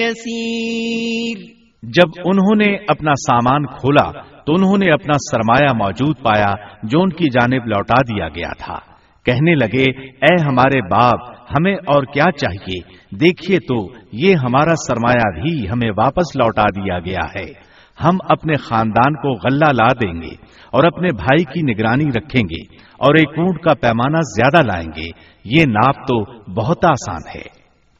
يسير. 0.00 1.36
جب 1.82 2.08
انہوں 2.24 2.56
نے 2.56 2.76
اپنا 2.88 3.12
سامان 3.14 3.66
کھولا 3.66 4.10
تو 4.46 4.54
انہوں 4.54 4.78
نے 4.78 4.92
اپنا 4.92 5.14
سرمایہ 5.30 5.72
موجود 5.72 6.16
پایا 6.22 6.54
جو 6.82 7.02
ان 7.02 7.10
کی 7.10 7.24
جانب 7.24 7.66
لوٹا 7.66 7.94
دیا 7.94 8.28
گیا 8.28 8.50
تھا۔ 8.58 8.78
کہنے 9.24 9.54
لگے، 9.54 9.84
اے 10.06 10.42
ہمارے 10.42 10.80
باپ 10.80 11.37
ہمیں 11.50 11.74
اور 11.74 12.02
کیا 12.02 12.32
چاہیے؟ 12.32 12.98
دیکھیے 13.16 13.58
تو، 13.58 13.92
یہ 14.12 14.34
ہمارا 14.34 14.74
سرمایہ 14.86 15.42
بھی 15.42 15.70
ہمیں 15.70 15.90
واپس 15.96 16.36
لوٹا 16.36 16.64
دیا 16.64 16.98
گیا 16.98 17.40
ہے۔ 17.40 17.68
ہم 18.04 18.16
اپنے 18.28 18.56
خاندان 18.56 19.14
کو 19.14 19.32
غلہ 19.32 19.72
لا 19.72 19.92
دیں 19.92 20.22
گے 20.22 20.34
اور 20.72 20.84
اپنے 20.84 21.08
بھائی 21.12 21.44
کی 21.44 21.72
نگرانی 21.72 22.04
رکھیں 22.04 22.42
گے 22.42 22.76
اور 22.76 23.14
ایک 23.14 23.28
اونٹ 23.28 23.60
کا 23.60 23.74
پیمانہ 23.74 24.16
زیادہ 24.16 24.66
لائیں 24.66 24.88
گے۔ 24.96 25.06
یہ 25.44 25.64
ناپ 25.64 25.96
تو 25.96 26.38
بہت 26.54 26.84
آسان 26.84 27.20
ہے۔ 27.34 27.58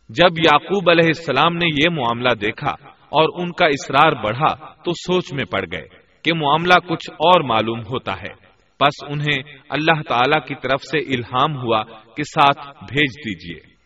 جب 0.09 0.39
یعقوب 0.39 0.91
علیہ 0.91 1.07
السلام 1.07 1.57
نے 1.57 1.67
یہ 1.67 1.91
معاملہ 1.91 2.35
دیکھا 2.41 2.71
اور 2.89 3.43
ان 3.43 3.53
کا 3.53 3.67
اصرار 3.67 4.13
بڑھا 4.13 4.55
تو 4.85 4.93
سوچ 4.93 5.33
میں 5.33 5.45
پڑ 5.45 5.61
گئے 5.73 5.87
کہ 6.25 6.35
معاملہ 6.35 6.75
کچھ 6.75 7.11
اور 7.11 7.41
معلوم 7.41 7.81
ہوتا 7.81 8.13
ہے۔ 8.13 8.48
بس 8.81 9.05
انہیں 9.09 9.43
اللہ 9.69 10.03
تعالی 10.09 10.49
کی 10.49 10.55
طرف 10.55 10.83
سے 10.83 10.99
الہام 10.99 11.57
ہوا 11.57 11.83
کہ 12.17 12.23
ساتھ 12.23 12.85
بھیج 12.85 13.17
دیجیے 13.27 13.79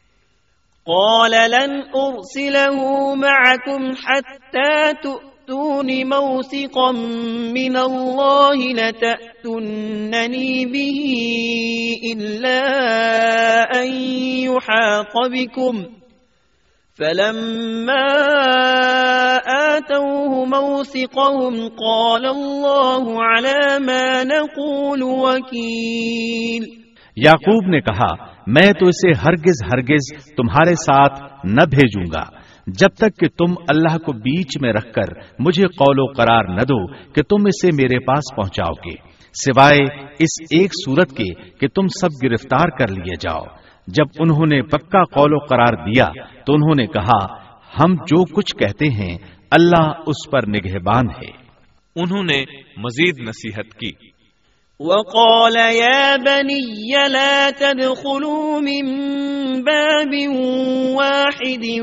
قال 0.87 1.31
لن 1.31 1.73
أرسله 1.97 3.15
معكم 3.15 3.83
حتى 4.05 4.93
تؤتون 5.03 5.91
موثقا 6.09 6.91
من 7.53 7.77
الله 7.77 8.73
لتأتنني 8.73 10.67
به 10.67 10.99
إلا 12.13 12.63
أن 13.83 13.89
يحاط 14.51 15.15
بكم۔ 15.31 16.02
فلما 16.99 18.09
آتوه 19.49 20.33
موثقهم 20.45 21.55
قال 21.79 22.27
الله 22.27 23.23
على 23.23 23.79
ما 23.87 24.09
نقول 24.23 25.03
وكيل 25.03 26.67
یعقوب 27.17 27.69
نے 27.69 27.81
کہا، 27.81 28.11
میں 28.47 28.67
تو 28.73 28.89
اسے 28.89 29.13
ہرگز 29.25 29.63
ہرگز 29.73 30.11
تمہارے 30.37 30.75
ساتھ 30.75 31.23
نہ 31.45 31.65
بھیجوں 31.71 32.05
گا، 32.15 32.25
جب 32.67 32.95
تک 32.97 33.19
کہ 33.21 33.29
تم 33.39 33.55
اللہ 33.69 33.97
کو 33.99 34.13
بیچ 34.13 34.59
میں 34.63 34.73
رکھ 34.73 34.93
کر 34.93 35.17
مجھے 35.39 35.67
قول 35.67 36.01
و 36.01 36.07
قرار 36.13 36.45
نہ 36.49 36.63
دو 36.63 36.81
کہ 37.13 37.23
تم 37.23 37.47
اسے 37.47 37.69
میرے 37.75 37.99
پاس 38.05 38.37
پہنچاؤ 38.37 38.75
گے، 38.87 38.97
سوائے 39.35 39.83
اس 40.19 40.41
ایک 40.51 40.71
صورت 40.75 41.11
کے 41.11 41.33
کہ 41.59 41.69
تم 41.69 41.87
سب 41.87 42.25
گرفتار 42.25 42.79
کر 42.79 42.89
لیے 42.93 43.15
جاؤ۔ 43.21 43.62
جب 43.87 44.05
انہوں 44.19 44.47
نے 44.47 44.63
پکا 44.63 45.05
قول 45.05 45.35
و 45.35 45.39
قرار 45.39 45.73
دیا 45.73 46.05
تو 46.47 46.55
انہوں 46.55 46.75
نے 46.75 46.87
کہا، 46.87 47.27
ہم 47.81 47.95
جو 47.95 48.25
کچھ 48.25 48.57
کہتے 48.57 48.89
ہیں، 48.89 49.19
اللہ 49.51 49.93
اس 50.07 50.31
پر 50.31 50.47
نگہبان 50.49 51.09
ہے۔ 51.09 51.43
انہوں 51.97 52.23
نے 52.23 52.45
مزید 52.77 53.19
نصیحت 53.19 53.81
کی۔ 53.81 54.13
وقال، 54.81 55.57
يا 55.57 56.17
بني، 56.17 56.93
لا 57.09 57.49
تدخلوا 57.59 58.61
من 58.61 58.87
باب 59.63 60.15
واحد 60.95 61.81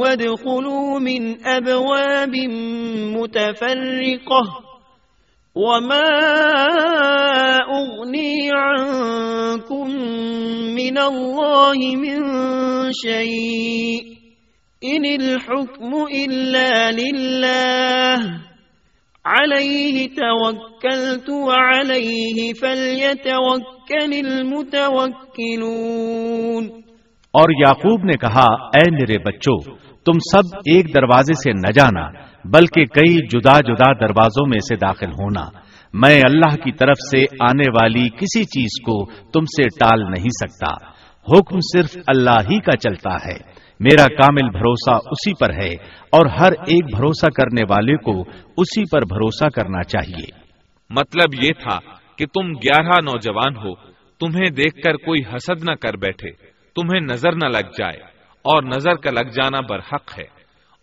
وادخلوا 0.00 0.98
من 0.98 1.32
أبواب 1.44 2.36
متفرقة. 3.16 4.75
وما 5.56 6.10
أغني 7.76 8.50
عنكم 8.52 9.86
من 10.76 10.98
الله 10.98 11.78
من 11.96 12.18
شيء 12.92 14.02
إن 14.84 15.04
الحكم 15.04 15.90
إلا 16.24 16.92
لله 16.92 18.18
عليه 19.26 20.08
توكلت 20.08 21.28
وعليه 21.30 22.52
فليتوكل 22.52 24.12
المتوكلون 24.26 25.04
اور 27.32 27.48
یعقوب 27.60 28.04
نے 28.04 28.16
کہا، 28.20 28.46
اے 28.76 28.84
میرے 28.90 29.18
بچوں، 29.24 29.58
تم 30.06 30.16
سب 30.32 30.44
ایک 30.72 30.84
دروازے 30.94 31.34
سے 31.34 31.50
نہ 31.52 31.70
جانا 31.72 32.25
بلکہ 32.50 32.84
کئی 32.84 33.26
جدا 33.26 33.60
جدا 33.60 33.92
دروازوں 33.92 34.46
میں 34.48 34.58
سے 34.58 34.76
داخل 34.76 35.10
ہونا۔ 35.10 35.44
میں 35.94 36.20
اللہ 36.30 36.56
کی 36.56 36.72
طرف 36.72 36.96
سے 37.10 37.24
آنے 37.40 37.64
والی 37.80 38.08
کسی 38.08 38.44
چیز 38.44 38.82
کو 38.84 39.10
تم 39.30 39.44
سے 39.44 39.62
ٹال 39.62 40.00
نہیں 40.00 40.48
سکتا۔ 40.48 40.90
حکم 41.28 41.58
صرف 41.60 41.96
اللہ 42.06 42.40
ہی 42.50 42.60
کا 42.60 42.76
چلتا 42.76 43.14
ہے۔ 43.14 43.66
میرا 43.80 44.08
کامل 44.08 44.50
بھروسہ 44.50 44.94
اسی 44.94 45.32
پر 45.40 45.52
ہے 45.62 45.72
اور 46.12 46.26
ہر 46.26 46.52
ایک 46.52 46.84
بھروسہ 46.96 47.26
کرنے 47.26 47.62
والے 47.70 47.96
کو 47.96 48.20
اسی 48.56 48.82
پر 48.92 49.00
بھروسہ 49.02 49.48
کرنا 49.48 49.82
چاہیے۔ 49.82 50.46
مطلب 50.90 51.44
یہ 51.44 51.50
تھا 51.62 51.78
کہ 52.18 52.26
تم 52.26 52.48
گیارہ 52.48 53.00
نوجوان 53.02 53.56
ہو، 53.56 53.74
تمہیں 54.20 54.50
دیکھ 54.50 54.80
کر 54.80 54.96
کوئی 54.96 55.20
حسد 55.34 55.68
نہ 55.68 55.74
کر 55.74 55.96
بیٹھے، 55.96 56.30
تمہیں 56.74 57.00
نظر 57.00 57.32
نہ 57.32 57.48
لگ 57.48 57.70
جائے، 57.78 57.96
اور 58.42 58.62
نظر 58.62 58.94
کا 58.94 59.10
لگ 59.10 59.28
جانا 59.28 59.60
برحق 59.60 60.18
ہے۔ 60.18 60.35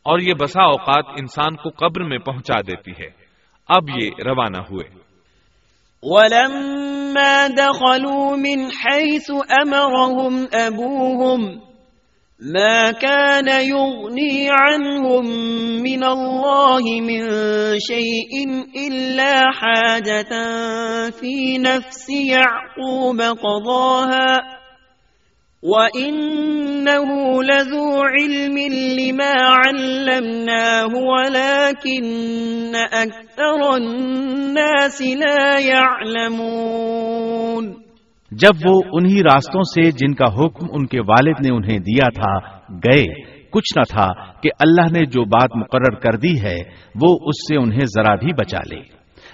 اور 0.04 0.20
یہ 0.20 0.34
بسا 0.34 0.64
اوقات 0.64 1.06
انسان 1.20 1.56
کو 1.56 1.70
قبر 1.70 2.04
میں 2.04 2.18
پہنچا 2.18 2.62
دیتی 2.62 2.92
ہے۔ 2.92 3.10
اب 3.68 3.90
یہ 3.90 4.10
روانہ 4.26 4.58
ہوئے۔ 4.58 5.04
وَلَمَّا 6.04 7.48
دَخَلُوا 7.58 8.36
مِنْ 8.36 8.70
حَيْثُ 8.86 9.34
أَمَرَهُمْ 9.50 10.46
أَبُوهُمْ، 10.54 11.74
ما 12.46 12.92
كان 12.92 13.48
يغني 13.48 14.48
عنهم 14.50 15.28
من 15.82 16.04
الله 16.04 16.84
من 17.02 17.30
شيء 17.80 18.48
إلا 18.88 19.42
حاجة 19.56 20.34
في 21.20 21.58
نفس 21.58 22.10
يعقوب 22.10 23.22
قضاها 23.22 24.63
وإنه 25.64 27.44
لذو 27.44 28.04
علم 28.04 28.74
لما 29.00 29.52
علمناه 29.52 30.96
ولكن 30.96 32.72
أكثر 32.92 33.74
الناس 33.74 35.02
لا 35.02 35.60
يعلمون 35.60 37.74
جب 38.32 38.52
وہ 38.66 38.82
انہی 38.92 39.24
راستوں 39.24 39.62
سے 39.62 39.92
جن 39.92 40.14
کا 40.14 40.26
حکم 40.26 40.68
ان 40.72 40.86
کے 40.86 41.00
والد 41.00 41.46
نے 41.46 41.56
انہیں 41.56 41.80
دیا 41.80 42.10
تھا، 42.10 42.40
گئے، 42.70 43.06
کچھ 43.50 43.78
نہ 43.78 43.84
تھا 43.90 44.08
کہ 44.42 44.50
اللہ 44.60 44.82
نے 44.82 45.06
جو 45.06 45.26
بات 45.26 45.50
مقرر 45.56 45.96
کر 45.96 46.18
دی 46.18 46.42
ہے، 46.42 46.58
وہ 47.02 47.18
اس 47.22 47.48
سے 47.48 47.58
انہیں 47.58 47.80
ذرا 47.80 48.16
بھی 48.16 48.34
بچا 48.34 48.60
لے۔ 48.70 48.80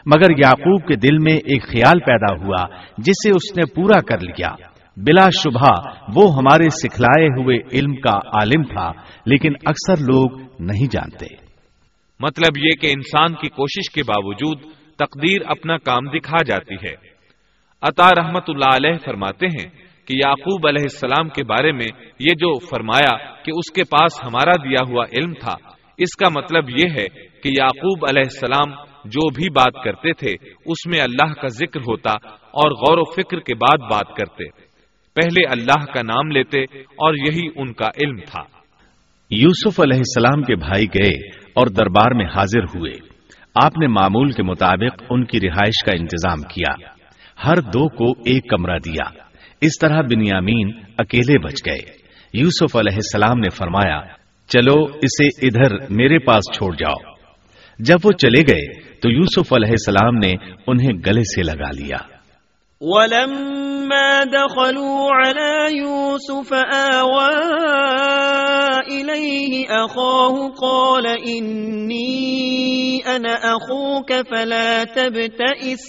مگر 0.06 0.32
یعقوب 0.32 0.88
کے 0.88 0.96
دل 0.96 1.18
میں 1.18 1.34
ایک 1.34 1.64
خیال 1.64 2.00
پیدا 2.00 2.34
ہوا، 2.34 2.66
جسے 2.98 3.30
اس 3.30 3.58
نے 3.58 3.64
پورا 3.76 4.02
کر 4.02 4.20
لیا۔ 4.20 4.69
بلا 5.06 5.30
شبہ 5.30 5.72
وہ 6.16 6.36
ہمارے 6.36 6.70
سکھلائے 6.70 7.28
ہوئے 7.28 7.58
علم 7.74 7.96
کا 7.96 8.18
عالم 8.18 8.64
تھا، 8.64 8.92
لیکن 9.26 9.54
اکثر 9.66 10.02
لوگ 10.02 10.40
نہیں 10.60 10.88
جانتے۔ 10.92 11.26
مطلب 12.20 12.58
یہ 12.58 12.72
کہ 12.82 12.88
انسان 12.88 13.34
کی 13.34 13.50
کوشش 13.50 13.92
کے 13.92 14.04
باوجود 14.04 14.62
تقدیر 14.96 15.42
اپنا 15.46 15.78
کام 15.78 16.10
دکھا 16.10 16.38
جاتی 16.46 16.76
ہے۔ 16.76 16.94
عطا 17.82 18.10
رحمت 18.10 18.44
اللہ 18.48 18.76
علیہ 18.76 18.98
فرماتے 19.06 19.46
ہیں 19.46 19.70
کہ 20.08 20.14
یعقوب 20.14 20.68
علیہ 20.68 20.82
السلام 20.82 21.30
کے 21.30 21.44
بارے 21.44 21.72
میں 21.72 21.88
یہ 22.20 22.34
جو 22.34 22.60
فرمایا 22.60 23.18
کہ 23.44 23.52
اس 23.52 23.72
کے 23.72 23.84
پاس 23.84 24.24
ہمارا 24.24 24.52
دیا 24.52 24.92
ہوا 24.92 25.04
علم 25.14 25.34
تھا، 25.34 25.56
اس 25.98 26.16
کا 26.16 26.30
مطلب 26.30 26.70
یہ 26.70 26.90
ہے 26.90 27.08
کہ 27.44 27.50
یعقوب 27.50 28.06
علیہ 28.10 28.24
السلام 28.24 28.74
جو 29.06 29.30
بھی 29.30 29.50
بات 29.50 29.84
کرتے 29.84 30.14
تھے، 30.14 30.32
اس 30.66 30.88
میں 30.88 31.00
اللہ 31.02 31.34
کا 31.34 31.48
ذکر 31.48 31.80
ہوتا 31.80 32.12
اور 32.32 32.72
غور 32.72 32.98
و 32.98 33.04
فکر 33.04 33.40
کے 33.40 33.56
بعد 33.56 33.90
بات 33.92 34.16
کرتے۔ 34.18 34.69
پہلے 35.16 35.48
اللہ 35.50 35.86
کا 35.86 36.02
نام 36.02 36.32
لیتے 36.32 36.64
اور 36.78 37.14
یہی 37.14 37.48
ان 37.56 37.74
کا 37.74 37.86
علم 37.86 38.18
تھا۔ 38.18 38.42
یوسف 39.30 39.80
علیہ 39.80 39.98
السلام 39.98 40.44
کے 40.44 40.56
بھائی 40.56 40.86
گئے 40.86 41.28
اور 41.54 41.68
دربار 41.68 42.12
میں 42.12 42.26
حاضر 42.26 42.64
ہوئے۔ 42.64 42.92
آپ 43.64 43.78
نے 43.78 43.88
معمول 43.88 44.32
کے 44.32 44.44
مطابق 44.44 45.04
ان 45.10 45.26
کی 45.26 45.40
رہائش 45.40 45.86
کا 45.86 45.92
انتظام 46.00 46.42
کیا۔ 46.42 46.88
ہر 47.48 47.62
دو 47.62 47.88
کو 47.90 48.22
ایک 48.22 48.50
کمرہ 48.50 48.78
دیا۔ 48.86 49.24
اس 49.62 49.72
طرح 49.82 50.02
بنیامین 50.02 50.72
اکیلے 50.98 51.40
بچ 51.40 51.56
گئے۔ 51.68 51.80
یوسف 52.34 52.76
علیہ 52.76 52.96
السلام 52.96 53.40
نے 53.40 53.50
فرمایا، 53.50 54.02
چلو 54.48 54.84
اسے 54.84 55.48
ادھر 55.48 55.76
میرے 55.90 56.20
پاس 56.20 56.58
چھوڑ 56.58 56.76
جاؤ۔ 56.76 57.14
جب 57.80 57.98
وہ 58.04 58.12
چلے 58.12 58.42
گئے 58.42 58.82
تو 59.00 59.10
یوسف 59.10 59.54
علیہ 59.54 59.72
السلام 59.72 60.16
نے 60.18 60.34
انہیں 60.68 60.98
گلے 61.06 61.22
سے 61.22 61.44
لگا 61.44 61.72
لیا۔ 61.72 62.09
ولما 62.82 64.24
دخلوا 64.24 65.10
على 65.12 65.78
يوسف 65.78 66.54
آوى 66.74 67.36
إليه 68.92 69.66
أخاه 69.68 70.36
قال 70.62 71.08
إني 71.28 73.00
أنا 73.16 73.34
أخوك 73.36 74.14
فلا 74.30 74.84
تبتئس 74.96 75.84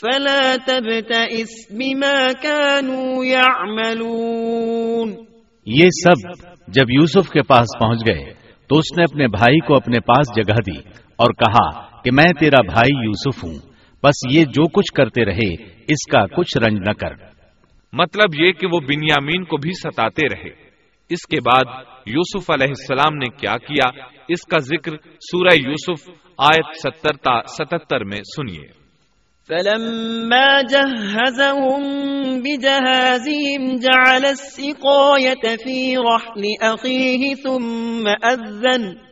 فلا 0.00 0.56
تبتئس 0.66 1.52
بما 1.70 2.32
كانوا 2.42 3.24
يعملون۔ 3.24 5.14
یہ 5.66 5.88
سب 6.04 6.30
جب 6.68 6.90
یوسف 6.90 7.30
کے 7.30 7.42
پاس 7.42 7.66
پہنچ 7.80 8.00
گئے 8.06 8.24
تو 8.68 8.78
اس 8.78 8.96
نے 8.96 9.02
اپنے 9.02 9.28
بھائی 9.28 9.58
کو 9.60 9.76
اپنے 9.76 10.00
پاس 10.00 10.36
جگہ 10.36 10.60
دی 10.66 10.78
اور 11.16 11.32
کہا 11.32 12.02
کہ 12.02 12.10
میں 12.10 12.32
تیرا 12.40 12.62
بھائی 12.62 13.04
یوسف 13.04 13.44
ہوں۔ 13.44 13.71
بس 14.04 14.14
یہ 14.30 14.44
جو 14.44 14.68
کچھ 14.68 14.94
کرتے 14.94 15.24
رہے 15.24 15.54
اس 15.88 16.10
کا 16.10 16.26
کچھ 16.26 16.58
رنج 16.58 16.78
نہ 16.88 16.92
کر۔ 16.92 17.14
مطلب 17.92 18.40
یہ 18.40 18.52
کہ 18.52 18.66
وہ 18.66 18.80
بنیامین 18.80 19.44
کو 19.44 19.56
بھی 19.56 19.70
ستاتے 19.70 20.28
رہے۔ 20.34 20.50
اس 21.10 21.26
کے 21.26 21.36
بعد 21.40 21.84
یوسف 22.06 22.50
علیہ 22.50 22.68
السلام 22.68 23.16
نے 23.16 23.28
کیا 23.28 23.56
کیا؟ 23.58 24.04
اس 24.28 24.42
کا 24.42 24.58
ذکر 24.58 24.96
سورہ 25.20 25.54
یوسف 25.54 26.10
آیت 26.38 26.78
ستر 26.78 27.16
تا 27.16 27.42
ستتر 27.42 28.04
میں 28.04 28.20
سنیے۔ 28.36 28.82
فلما 29.48 30.60
جهزهم 30.60 31.82
بجهازهم 32.38 33.76
جعل 33.76 34.24
السقاية 34.24 35.54
في 35.64 35.96
رحل 35.96 36.42
أخيه 36.60 37.32
ثم 37.42 38.08
أذن 38.28 39.11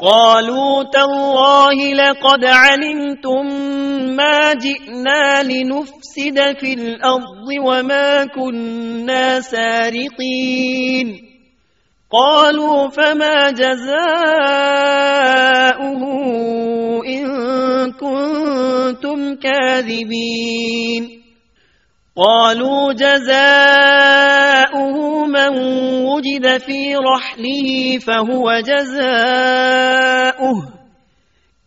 قالوا 0.00 0.82
تالله 0.92 1.94
لقد 1.94 2.44
علمتم 2.44 3.46
ما 4.16 4.52
جئنا 4.54 5.42
لنفسد 5.42 6.58
في 6.60 6.72
الأرض 6.72 7.48
وما 7.64 8.24
كنا 8.24 9.40
سارقين. 9.40 11.22
قالوا 12.12 12.88
فما 12.88 13.50
جزاؤه 13.50 13.86
إن 17.06 17.26
كنتم 17.92 19.34
كاذبين. 19.34 21.15
قالوا 22.16 22.92
جزاؤه 22.92 23.36
من 25.26 25.58
وجد 26.06 26.46
في 26.64 26.94
رحله 26.94 27.96
فهو 28.04 28.52
جزاؤه. 28.60 28.98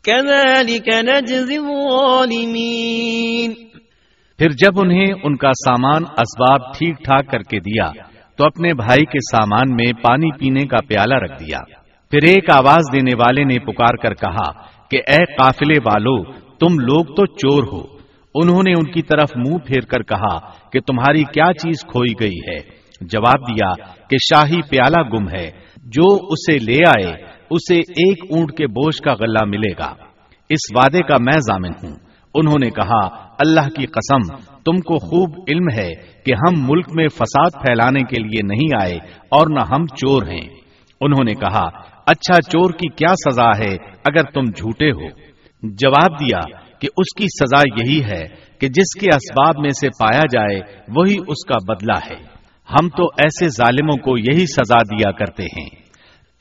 كذلك 0.03 0.89
نجزي 0.89 1.57
الظالمين. 1.57 3.53
پھر 4.37 4.49
جب 4.49 4.79
انہیں 4.81 5.07
ان 5.23 5.35
کا 5.35 5.51
سامان 5.51 6.03
اسباب 6.17 6.73
ٹھیک 6.77 6.95
ٹھاک 7.03 7.31
کر 7.31 7.39
کے 7.39 7.59
دیا، 7.59 7.91
تو 8.37 8.45
اپنے 8.45 8.73
بھائی 8.73 9.05
کے 9.05 9.19
سامان 9.19 9.75
میں 9.75 9.93
پانی 9.93 10.31
پینے 10.31 10.65
کا 10.65 10.77
پیالہ 10.87 11.15
رکھ 11.15 11.43
دیا۔ 11.43 11.59
پھر 12.11 12.19
ایک 12.23 12.49
آواز 12.53 12.93
دینے 12.93 13.15
والے 13.15 13.43
نے 13.43 13.59
پکار 13.59 13.95
کر 13.95 14.13
کہا 14.13 14.51
کہ، 14.89 15.01
اے 15.07 15.25
قافلے 15.25 15.79
والو، 15.85 16.23
تم 16.31 16.79
لوگ 16.79 17.05
تو 17.05 17.25
چور 17.25 17.63
ہو۔ 17.63 17.98
انہوں 18.35 18.61
نے 18.65 18.71
ان 18.71 18.91
کی 18.91 19.01
طرف 19.01 19.29
منہ 19.35 19.57
پھیر 19.57 19.81
کر 19.81 20.03
کہا 20.03 20.37
کہ 20.69 20.79
تمہاری 20.79 21.23
کیا 21.23 21.53
چیز 21.53 21.81
کھوئی 21.81 22.13
گئی 22.19 22.51
ہے؟ 22.51 22.79
جواب 23.01 23.49
دیا 23.49 23.93
کہ 24.09 24.17
شاہی 24.17 24.61
پیالہ 24.69 25.09
گم 25.13 25.29
ہے۔ 25.29 25.51
جو 25.77 26.15
اسے 26.15 26.57
لے 26.57 26.77
آئے، 26.87 27.23
اسے 27.49 27.75
ایک 27.75 28.25
اونٹ 28.29 28.51
کے 28.51 28.67
بوجھ 28.67 29.01
کا 29.01 29.13
غلہ 29.13 29.45
ملے 29.47 29.71
گا۔ 29.79 29.93
اس 30.49 30.75
وعدے 30.75 30.99
کا 31.01 31.15
میں 31.19 31.39
ضامن 31.39 31.71
ہوں۔ 31.83 31.95
انہوں 32.33 32.59
نے 32.63 32.69
کہا، 32.69 33.07
اللہ 33.39 33.69
کی 33.69 33.85
قسم، 33.85 34.35
تم 34.37 34.75
کو 34.77 34.97
خوب 34.97 35.43
علم 35.47 35.65
ہے 35.73 35.89
کہ 36.25 36.33
ہم 36.33 36.65
ملک 36.69 36.85
میں 36.95 37.07
فساد 37.07 37.49
پھیلانے 37.53 38.03
کے 38.03 38.23
لیے 38.23 38.41
نہیں 38.43 38.83
آئے 38.83 38.95
اور 39.13 39.47
نہ 39.49 39.59
ہم 39.71 39.85
چور 39.85 40.23
ہیں۔ 40.23 40.49
انہوں 41.01 41.23
نے 41.23 41.33
کہا 41.33 41.69
اچھا 42.07 42.41
چور 42.41 42.71
کی 42.71 42.89
کیا 42.89 43.31
سزا 43.31 43.49
ہے 43.49 43.73
اگر 44.05 44.23
تم 44.23 44.43
جھوٹے 44.43 44.91
ہو؟ 44.91 45.07
جواب 45.63 46.19
دیا 46.19 46.68
کہ 46.81 46.87
اس 46.97 47.15
کی 47.17 47.25
سزا 47.25 47.61
یہی 47.77 48.03
ہے 48.03 48.27
کہ 48.59 48.67
جس 48.67 48.99
کے 48.99 49.15
اسباب 49.15 49.59
میں 49.59 49.69
سے 49.69 49.89
پایا 49.89 50.21
جائے، 50.31 50.61
وہی 50.95 51.15
اس 51.27 51.45
کا 51.45 51.73
بدلہ 51.73 51.97
ہے۔ 52.09 52.39
ہم 52.71 52.89
تو 52.89 53.05
ایسے 53.05 53.47
ظالموں 53.47 53.97
کو 53.97 54.17
یہی 54.17 54.45
سزا 54.45 54.81
دیا 54.81 55.11
کرتے 55.11 55.43
ہیں۔ 55.43 55.69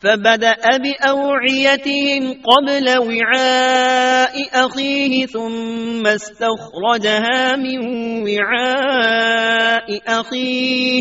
فبدأ 0.02 0.76
بأوعيتهم 0.76 2.32
قبل 2.32 2.88
وعاء 2.98 4.68
أخيه 4.68 5.24
ثم 5.32 6.02
استخرجها 6.06 7.56
من 7.56 7.86
وعاء 8.28 9.92
أخيه. 10.22 10.98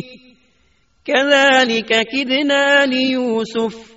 كذلك 1.05 1.91
كدنا 2.11 2.85
ليوسف 2.85 3.96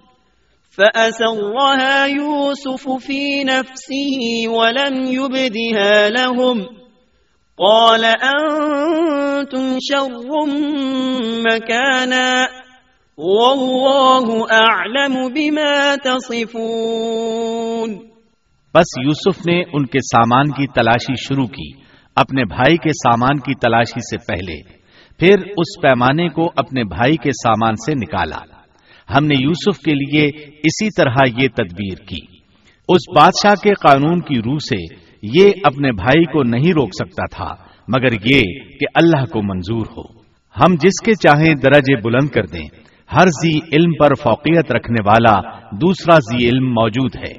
فأسرها 0.77 2.05
يوسف 2.05 2.89
في 3.05 3.43
نفسه 3.43 4.21
ولم 4.47 4.95
يبدها 5.13 6.09
لهم 6.09 6.57
قال 7.57 8.03
أنتم 8.05 9.65
شر 9.81 10.29
مكانا 11.47 12.47
والله 13.17 14.27
أعلم 14.51 15.33
بما 15.33 15.95
تصفون 15.95 17.89
بس 18.73 18.89
یوسف 19.03 19.47
نے 19.47 19.63
ان 19.73 19.85
کے 19.85 19.99
سامان 19.99 20.51
کی 20.51 20.67
تلاشی 20.67 21.15
شروع 21.15 21.47
کی، 21.47 21.71
اپنے 22.15 22.45
بھائی 22.45 22.77
کے 22.77 22.89
سامان 22.89 23.39
کی 23.39 23.55
تلاشی 23.55 23.99
سے 23.99 24.17
پہلے، 24.17 24.57
پھر 25.19 25.35
اس 25.57 25.81
پیمانے 25.81 26.29
کو 26.29 26.51
اپنے 26.55 26.83
بھائی 26.83 27.17
کے 27.17 27.31
سامان 27.31 27.75
سے 27.75 27.93
نکالا۔ 27.93 28.60
ہم 29.17 29.25
نے 29.25 29.35
یوسف 29.39 29.79
کے 29.79 29.91
لیے 29.91 30.25
اسی 30.63 30.89
طرح 30.97 31.15
یہ 31.41 31.47
تدبیر 31.47 31.95
کی۔ 32.07 32.41
اس 32.89 33.15
بادشاہ 33.15 33.55
کے 33.63 33.73
قانون 33.73 34.19
کی 34.19 34.39
روح 34.39 34.57
سے 34.57 34.95
یہ 35.21 35.51
اپنے 35.63 35.91
بھائی 35.91 36.23
کو 36.23 36.43
نہیں 36.43 36.73
روک 36.73 36.89
سکتا 36.93 37.35
تھا، 37.35 37.55
مگر 37.87 38.13
یہ 38.13 38.41
کہ 38.79 38.85
اللہ 38.95 39.25
کو 39.25 39.41
منظور 39.41 39.85
ہو۔ 39.97 40.21
ہم 40.59 40.75
جس 40.81 41.05
کے 41.05 41.13
چاہیں 41.13 41.53
درجے 41.55 41.95
بلند 42.01 42.29
کر 42.29 42.45
دیں، 42.45 42.67
ہر 43.13 43.27
زی 43.27 43.57
علم 43.57 43.91
پر 43.99 44.13
فوقیت 44.15 44.71
رکھنے 44.71 45.05
والا 45.05 45.41
دوسرا 45.71 46.15
زی 46.19 46.49
علم 46.49 46.69
موجود 46.69 47.15
ہے۔ 47.15 47.33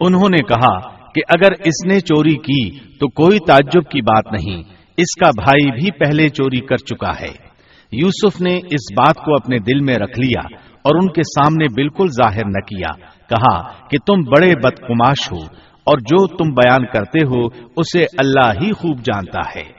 انہوں 0.00 0.28
نے 0.30 0.42
کہا 0.42 0.80
کہ 1.12 1.20
اگر 1.28 1.52
اس 1.64 1.86
نے 1.86 2.00
چوری 2.00 2.34
کی 2.34 2.78
تو 3.00 3.08
کوئی 3.08 3.38
تعجب 3.46 3.90
کی 3.90 4.00
بات 4.00 4.32
نہیں، 4.32 4.62
اس 4.96 5.20
کا 5.20 5.30
بھائی 5.44 5.80
بھی 5.80 5.90
پہلے 5.90 6.28
چوری 6.28 6.60
کر 6.60 6.76
چکا 6.76 7.12
ہے۔ 7.20 7.54
یوسف 7.92 8.40
نے 8.40 8.56
اس 8.56 8.92
بات 8.96 9.14
کو 9.14 9.34
اپنے 9.34 9.58
دل 9.58 9.80
میں 9.80 9.94
رکھ 9.94 10.20
لیا 10.20 10.73
اور 10.84 10.94
ان 10.94 11.08
کے 11.08 11.22
سامنے 11.22 11.64
بالکل 11.64 12.06
ظاہر 12.08 12.44
نہ 12.44 12.60
کیا 12.60 12.96
کہا 13.28 13.88
کہ 13.88 13.98
تم 14.06 14.20
بڑے 14.20 14.54
بدقماش 14.54 15.32
ہو 15.32 15.44
اور 15.84 15.98
جو 15.98 16.26
تم 16.26 16.50
بیان 16.50 16.86
کرتے 16.86 17.18
ہو 17.26 17.46
اسے 17.76 18.02
اللہ 18.02 18.50
ہی 18.62 18.72
خوب 18.72 18.98
جانتا 18.98 19.40
ہے۔ 19.56 19.72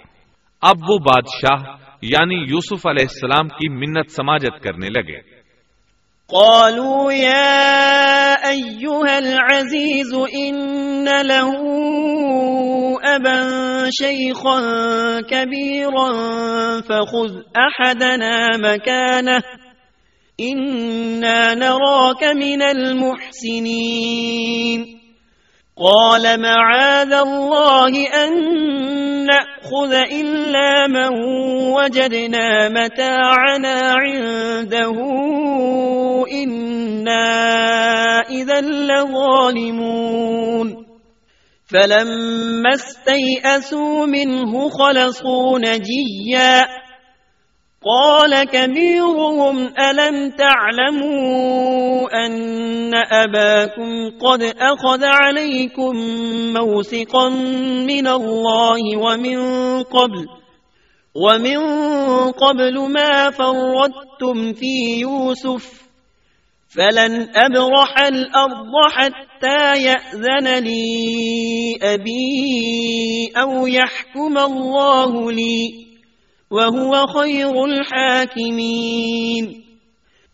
اب 0.62 0.76
وہ 0.90 0.98
بادشاہ 0.98 1.76
یعنی 2.02 2.36
یوسف 2.36 2.88
علیہ 2.88 3.06
السلام 3.10 3.48
کی 3.48 3.70
منت 3.70 4.12
سماجت 4.12 4.64
کرنے 4.64 4.90
لگے۔ 4.90 5.36
قالوا 6.28 7.14
يا 7.14 8.34
أيها 8.46 9.18
العزيز 9.18 10.14
إن 10.14 11.06
له 11.22 11.62
أبا 13.16 13.40
شيخا 14.02 14.60
كبيرا 15.30 16.08
فخذ 16.88 17.36
أحدنا 17.58 18.48
مكانه 18.58 19.65
إنا 20.40 21.54
نراك 21.54 22.24
من 22.24 22.62
المحسنين 23.56 24.26
قال 25.78 26.42
معاذ 26.42 27.14
الله 27.14 28.08
أن 28.08 28.32
نأخذ 29.26 29.94
إلا 29.94 30.88
من 30.88 31.10
وجدنا 31.72 32.70
متاعنا 32.70 33.94
عنده 33.94 34.96
إنا 36.32 37.26
إذا 38.30 38.62
لظالمون 39.02 40.16
فلما 41.68 42.74
استيئسوا 42.76 44.06
منه 44.06 44.70
خلصوا 44.70 45.60
نجيا 45.60 46.85
قال 47.86 48.44
كبيرهم، 48.44 49.58
ألم 49.80 50.30
تعلموا 50.30 52.26
أن 52.26 52.94
أباكم 52.94 54.18
قد 54.22 54.44
أخذ 54.44 55.04
عليكم 55.04 55.96
موثقا 56.54 57.30
من 57.86 58.08
الله 58.08 58.98
ومن 58.98 59.38
قبل؟ 59.84 60.26
ومن 61.16 61.58
قبل 62.32 62.92
ما 62.92 63.30
فردتم 63.30 64.54
في 64.54 65.00
يوسف، 65.00 65.86
فلن 66.76 67.28
أبرح 67.36 68.00
الأرض 68.00 68.74
حتى 68.92 69.84
يأذن 69.84 70.64
لي 70.64 70.86
أبي 71.82 73.32
أو 73.38 73.68
يحكم 73.68 74.38
الله 74.38 75.32
لي. 75.32 75.85
وهو 76.52 76.92
خير 76.92 77.46
الحاكمين۔ 77.46 79.62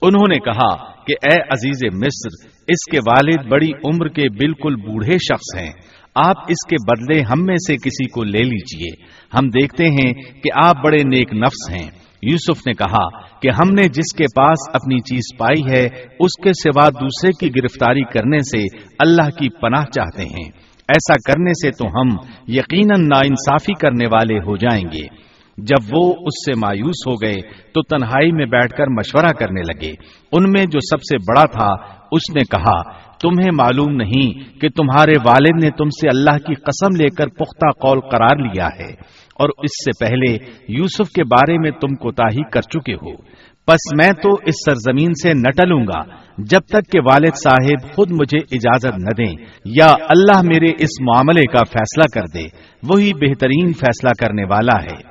انہوں 0.01 0.27
نے 0.27 0.39
کہا 0.39 1.05
کہ 1.05 1.15
اے 1.23 1.41
عزیز 1.41 1.93
مصر، 1.93 2.47
اس 2.67 2.91
کے 2.91 2.97
والد 2.97 3.51
بڑی 3.51 3.69
عمر 3.85 4.07
کے 4.07 4.29
بالکل 4.29 4.75
بوڑھے 4.75 5.11
شخص 5.11 5.59
ہیں۔ 5.59 5.71
آپ 6.15 6.35
اس 6.47 6.69
کے 6.69 6.75
بدلے 6.75 7.21
ہم 7.21 7.45
میں 7.45 7.55
سے 7.55 7.75
کسی 7.75 8.07
کو 8.07 8.23
لے 8.23 8.39
لیجیے۔ 8.39 9.05
ہم 9.33 9.49
دیکھتے 9.49 9.85
ہیں 9.85 10.13
کہ 10.13 10.65
آپ 10.65 10.75
بڑے 10.83 11.03
نیک 11.03 11.33
نفس 11.33 11.69
ہیں۔ 11.69 11.91
یوسف 12.21 12.67
نے 12.67 12.73
کہا 12.73 13.39
کہ 13.39 13.47
ہم 13.47 13.69
نے 13.69 13.83
جس 13.83 14.15
کے 14.15 14.25
پاس 14.35 14.69
اپنی 14.73 14.99
چیز 14.99 15.37
پائی 15.37 15.71
ہے، 15.71 15.87
اس 16.19 16.43
کے 16.43 16.53
سوا 16.53 16.89
دوسرے 16.89 17.31
کی 17.39 17.61
گرفتاری 17.61 18.03
کرنے 18.03 18.37
سے 18.37 18.63
اللہ 18.99 19.21
کی 19.21 19.49
پناہ 19.49 19.83
چاہتے 19.83 20.21
ہیں۔ 20.21 20.49
ایسا 20.87 21.13
کرنے 21.13 21.53
سے 21.53 21.71
تو 21.71 21.85
ہم 21.85 22.07
یقیناً 22.47 23.01
نا 23.01 23.17
انصافی 23.17 23.73
کرنے 23.73 24.05
والے 24.05 24.37
ہو 24.37 24.55
جائیں 24.55 24.83
گے۔ 24.83 25.30
جب 25.57 25.89
وہ 25.91 26.03
اس 26.21 26.39
سے 26.45 26.53
مایوس 26.59 27.07
ہو 27.07 27.13
گئے 27.15 27.39
تو 27.73 27.81
تنہائی 27.83 28.31
میں 28.31 28.45
بیٹھ 28.45 28.73
کر 28.73 28.89
مشورہ 28.89 29.31
کرنے 29.39 29.61
لگے۔ 29.61 29.91
ان 30.33 30.51
میں 30.51 30.65
جو 30.65 30.79
سب 30.81 31.01
سے 31.01 31.17
بڑا 31.17 31.45
تھا، 31.51 31.69
اس 32.11 32.29
نے 32.35 32.43
کہا، 32.51 32.81
تمہیں 33.19 33.51
معلوم 33.55 33.95
نہیں 33.95 34.59
کہ 34.59 34.69
تمہارے 34.69 35.17
والد 35.25 35.63
نے 35.63 35.69
تم 35.69 35.89
سے 35.89 36.07
اللہ 36.09 36.37
کی 36.37 36.55
قسم 36.61 36.95
لے 36.95 37.09
کر 37.09 37.27
پختہ 37.29 37.71
قول 37.81 37.99
قرار 38.11 38.37
لیا 38.37 38.67
ہے، 38.79 38.91
اور 39.39 39.49
اس 39.57 39.83
سے 39.85 39.91
پہلے 39.99 40.33
یوسف 40.77 41.11
کے 41.11 41.23
بارے 41.23 41.57
میں 41.57 41.71
تم 41.71 41.95
کوتا 41.95 42.27
کر 42.51 42.61
چکے 42.69 42.93
ہو۔ 42.93 43.15
پس 43.67 43.83
میں 43.93 44.11
تو 44.13 44.29
اس 44.45 44.55
سرزمین 44.65 45.13
سے 45.13 45.33
نہ 45.33 45.51
ٹلوں 45.51 45.81
گا، 45.87 46.01
جب 46.49 46.61
تک 46.67 46.91
کہ 46.91 46.99
والد 46.99 47.35
صاحب 47.35 47.93
خود 47.95 48.11
مجھے 48.11 48.37
اجازت 48.51 48.97
نہ 48.97 49.13
دیں، 49.17 49.33
یا 49.75 49.89
اللہ 50.09 50.41
میرے 50.43 50.71
اس 50.79 50.99
معاملے 51.01 51.45
کا 51.51 51.63
فیصلہ 51.71 52.07
کر 52.13 52.27
دے۔ 52.33 52.47
وہی 52.83 53.13
بہترین 53.19 53.73
فیصلہ 53.73 54.09
کرنے 54.19 54.43
والا 54.43 54.83
ہے۔ 54.83 55.10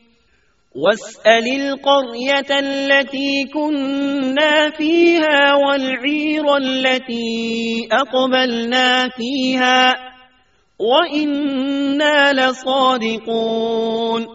واسأل 0.75 1.47
القرية 1.47 2.59
التي 2.59 3.45
كنا 3.53 4.69
فيها 4.69 5.55
والعير 5.55 6.57
التي 6.57 7.87
أقبلنا 7.91 9.09
فيها 9.09 9.95
وإنا 10.79 12.33
لصادقون 12.33 14.25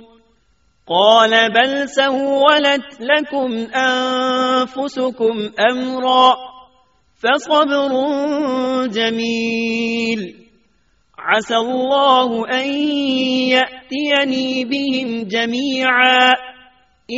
قال 0.87 1.53
بل 1.53 1.89
سولت 1.89 3.01
لكم 3.01 3.53
أنفسكم 3.75 5.51
أمرا 5.73 6.37
فصبر 7.19 7.93
جميل 8.87 10.46
عسى 11.27 11.55
الله 11.55 12.31
أن 12.57 12.71
يأتيني 13.49 14.65
بهم 14.65 15.29
جميعا. 15.29 16.31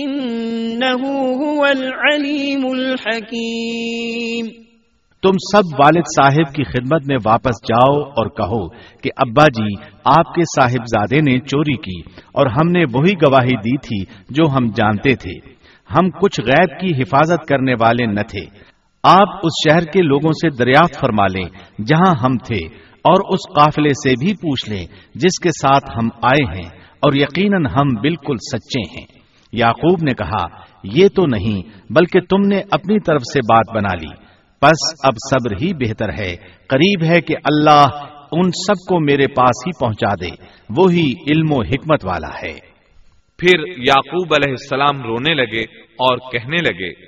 إنه 0.03 1.07
هو 1.45 1.65
العليم 1.65 2.67
الحكيم. 2.67 4.47
تم 5.23 5.33
سب 5.53 5.75
والد 5.79 6.03
صاحب 6.17 6.55
کی 6.55 6.65
خدمت 6.65 7.07
میں 7.07 7.17
واپس 7.25 7.55
جاؤ 7.69 8.03
اور 8.03 8.27
کہو 8.27 8.69
کہ 9.03 9.11
ابا 9.17 9.45
جی 9.45 9.75
آپ 10.05 10.35
کے 10.35 10.43
صاحبزادے 10.43 11.21
نے 11.21 11.39
چوری 11.39 11.77
کی 11.77 12.11
اور 12.33 12.47
ہم 12.47 12.71
نے 12.71 12.85
وہی 12.95 13.13
گواہی 13.13 13.57
دی 13.57 13.77
تھی 13.77 14.05
جو 14.31 14.51
ہم 14.57 14.67
جانتے 14.67 15.15
تھے۔ 15.15 15.59
ہم 15.95 16.11
کچھ 16.11 16.41
غیب 16.41 16.81
کی 16.81 17.03
حفاظت 17.03 17.49
کرنے 17.49 17.73
والے 17.81 18.07
نہ 18.07 18.21
تھے۔ 18.21 18.45
آپ 19.03 19.29
اس 19.43 19.71
شہر 19.71 19.85
کے 19.85 20.03
لوگوں 20.03 20.33
سے 20.33 20.51
دریافت 20.51 21.01
فرما 21.01 21.27
لیں 21.27 21.49
جہاں 21.87 22.15
ہم 22.23 22.39
تھے۔ 22.39 22.88
اور 23.05 23.33
اس 23.33 23.55
قافلے 23.57 23.89
سے 23.89 24.25
بھی 24.25 24.33
پوچھ 24.33 24.71
لیں 24.71 24.87
جس 25.15 25.39
کے 25.43 25.49
ساتھ 25.49 25.85
ہم 25.97 26.09
آئے 26.23 26.45
ہیں 26.45 26.79
اور 26.79 27.13
یقیناً 27.15 27.67
ہم 27.67 28.01
بالکل 28.01 28.37
سچے 28.37 28.81
ہیں۔ 28.81 29.07
یعقوب 29.53 29.99
نے 30.03 30.15
کہا، 30.15 30.47
یہ 30.85 31.09
تو 31.09 31.27
نہیں، 31.27 31.93
بلکہ 31.93 32.21
تم 32.21 32.41
نے 32.49 32.63
اپنی 32.71 33.01
طرف 33.01 33.23
سے 33.33 33.41
بات 33.41 33.77
بنا 33.77 33.95
لی۔ 33.95 34.29
بس 34.63 34.95
اب 35.05 35.13
صبر 35.31 35.53
ہی 35.63 35.75
بہتر 35.75 36.09
ہے۔ 36.09 36.37
قریب 36.69 37.05
ہے 37.05 37.21
کہ 37.21 37.35
اللہ 37.45 37.87
ان 38.33 38.51
سب 38.51 38.89
کو 38.89 39.01
میرے 39.01 39.27
پاس 39.27 39.67
ہی 39.67 39.71
پہنچا 39.81 40.15
دے۔ 40.15 40.31
وہی 40.79 41.13
علم 41.31 41.53
و 41.53 41.63
حکمت 41.63 42.05
والا 42.05 42.31
ہے۔ 42.43 42.69
پھر 43.39 43.59
یعقوب 43.77 44.35
علیہ 44.35 44.51
السلام 44.51 45.03
رونے 45.03 45.35
لگے 45.35 45.63
اور 45.83 46.19
کہنے 46.33 46.57
لگے 46.57 47.08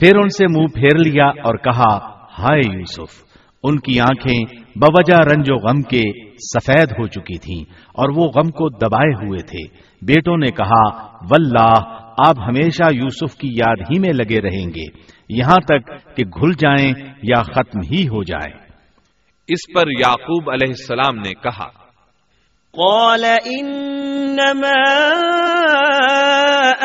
پھر 0.00 0.16
ان 0.16 0.28
سے 0.28 0.46
منہ 0.46 0.66
پھیر 0.66 0.98
لیا 0.98 1.26
اور 1.26 1.54
کہا، 1.54 1.98
ہائے 2.38 2.60
یوسف، 2.72 3.24
ان 3.62 3.78
کی 3.78 4.00
آنکھیں 4.00 4.56
بوجہ 4.76 5.16
رنج 5.16 5.50
و 5.50 5.56
غم 5.56 5.82
کے 5.82 6.02
سفید 6.34 6.92
ہو 6.92 7.06
چکی 7.06 7.38
تھیں 7.38 7.70
اور 7.70 8.08
وہ 8.16 8.28
غم 8.28 8.50
کو 8.50 8.68
دبائے 8.68 9.26
ہوئے 9.26 9.38
تھے۔ 9.38 9.78
بیٹوں 10.02 10.36
نے 10.36 10.46
کہا، 10.46 11.04
واللہ، 11.22 12.02
آپ 12.28 12.38
ہمیشہ 12.46 12.94
یوسف 12.94 13.36
کی 13.36 13.48
یاد 13.48 13.76
ہی 13.80 13.98
میں 13.98 14.12
لگے 14.12 14.40
رہیں 14.40 14.68
گے، 14.74 14.84
یہاں 15.28 15.56
تک 15.56 16.16
کہ 16.16 16.24
گھل 16.24 16.52
جائیں 16.52 16.92
یا 17.22 17.42
ختم 17.42 17.80
ہی 17.92 18.08
ہو 18.08 18.22
جائیں۔ 18.22 18.58
اس 19.48 19.74
پر 19.74 19.90
یعقوب 19.90 20.50
علیہ 20.50 20.68
السلام 20.68 21.16
نے 21.16 21.34
کہا 21.34 21.87
قال 22.74 23.24
انما 23.24 24.84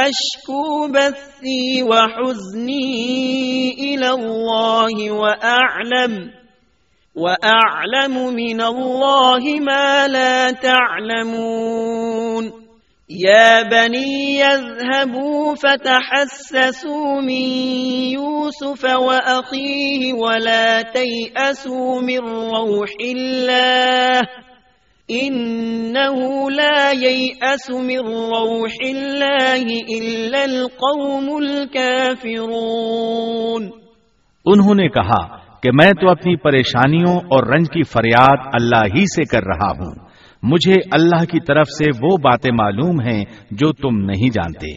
اشكو 0.08 0.88
بثي 0.88 1.84
وحزني 1.84 3.74
الى 3.74 4.10
الله 4.10 5.12
واعلم 5.12 6.32
واعلم 7.16 8.34
من 8.34 8.62
الله 8.62 9.60
ما 9.60 10.08
لا 10.08 10.52
تعلمون. 10.52 12.54
يا 13.10 13.62
بني 13.70 14.40
يذهبوا 14.40 15.56
فتحسسوا 15.56 17.22
من 17.22 17.46
يوسف 18.16 18.84
واخيه 18.84 20.14
ولا 20.14 20.82
تياسوا 20.82 22.02
من 22.02 22.20
روح 22.20 22.90
الله. 23.02 24.22
انه 25.10 26.50
لا 26.50 26.92
ييأس 26.92 27.70
من 27.70 28.08
روح 28.08 28.90
الله 28.90 29.98
الا 29.98 30.42
القوم 30.42 31.36
الكافرون 31.36 33.70
انہوں 34.46 34.76
نے 34.76 34.90
کہا 34.90 35.38
کہ 35.62 35.72
میں 35.72 35.94
تو 35.94 36.10
اپنی 36.10 36.36
پریشانیوں 36.36 37.16
اور 37.16 37.44
رنج 37.44 37.70
کی 37.70 37.84
فریاد 37.84 38.38
اللہ 38.54 38.76
ہی 38.76 39.06
سے 39.06 39.24
کر 39.24 39.44
رہا 39.44 39.72
ہوں۔ 39.72 39.96
مجھے 40.44 40.76
اللہ 40.92 41.26
کی 41.26 41.40
طرف 41.40 41.70
سے 41.70 41.86
وہ 42.02 42.18
باتیں 42.18 42.52
معلوم 42.52 43.02
ہیں 43.02 43.26
جو 43.52 43.74
تم 43.74 43.98
نہیں 43.98 44.30
جانتے۔ 44.30 44.68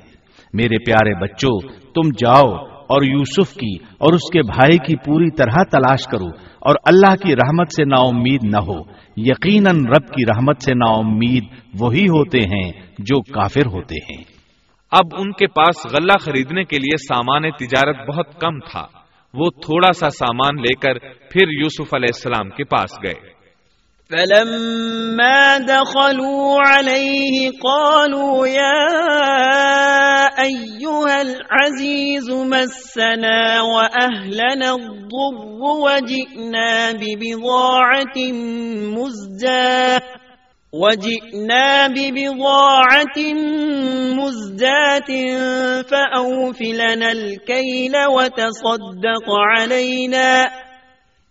میرے 0.53 0.79
پیارے 0.79 1.14
بچوں، 1.14 1.68
تم 1.68 2.09
جاؤ 2.09 2.76
اور 2.89 3.03
یوسف 3.03 3.55
کی 3.55 3.74
اور 3.74 4.12
اس 4.12 4.30
کے 4.32 4.43
بھائی 4.43 4.78
کی 4.78 4.97
پوری 4.97 5.30
طرح 5.30 5.62
تلاش 5.70 6.05
کرو 6.05 6.26
اور 6.59 6.74
اللہ 6.84 7.16
کی 7.16 7.32
رحمت 7.32 7.72
سے 7.72 7.84
نا 7.84 8.01
امید 8.01 8.45
نہ 8.45 8.57
ہو۔ 8.57 8.80
یقیناً 9.16 9.76
رب 9.76 10.09
کی 10.09 10.22
رحمت 10.37 10.62
سے 10.62 10.74
نا 10.74 10.93
امید 10.93 11.45
وہی 11.80 12.05
ہوتے 12.05 12.39
ہیں 12.39 12.72
جو 12.99 13.22
کافر 13.22 13.66
ہوتے 13.66 13.95
ہیں۔ 13.95 14.24
اب 14.91 15.05
ان 15.18 15.32
کے 15.32 15.47
پاس 15.47 15.87
غلہ 15.87 16.18
خریدنے 16.20 16.64
کے 16.64 16.76
لیے 16.76 16.97
سامان 16.97 17.51
تجارت 17.51 17.97
بہت 18.09 18.41
کم 18.41 18.59
تھا۔ 18.59 18.87
وہ 19.34 19.51
تھوڑا 19.51 19.93
سا 19.93 20.11
سامان 20.11 20.62
لے 20.62 20.74
کر 20.74 20.99
پھر 21.30 21.49
یوسف 21.49 21.95
علیہ 21.95 22.09
السلام 22.14 22.51
کے 22.51 22.64
پاس 22.64 22.91
گئے۔ 23.03 23.36
فلما 24.11 25.59
دخلوا 25.59 26.61
عليه 26.61 27.50
قالوا 27.64 28.46
يا 28.46 28.86
أيها 30.42 31.22
العزيز 31.22 32.30
مسنا 32.30 33.62
وأهلنا 33.62 34.70
الضر 34.74 35.62
وجئنا 35.82 36.92
ببضاعة 36.92 38.18
مزجاة 38.94 40.02
وجئنا 40.72 41.88
ببضاعة 41.88 43.18
مزجاة 44.14 45.11
فأوف 45.82 46.62
لنا 46.62 47.12
الكيل 47.12 47.96
وتصدق 48.07 49.26
علينا 49.57 50.48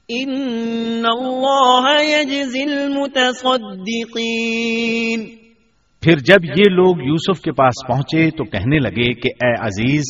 ان 0.10 1.06
اللہ 1.06 2.01
يجزي 2.01 2.62
المتصدقین 2.62 5.38
پھر 6.01 6.18
جب 6.18 6.45
یہ 6.45 6.64
لوگ 6.72 7.01
یوسف 7.01 7.41
کے 7.41 7.51
پاس 7.51 7.88
پہنچے 7.88 8.32
تو 8.32 8.43
کہنے 8.43 8.80
لگے 8.80 9.14
کہ 9.14 9.30
اے 9.43 9.62
عزیز 9.62 10.03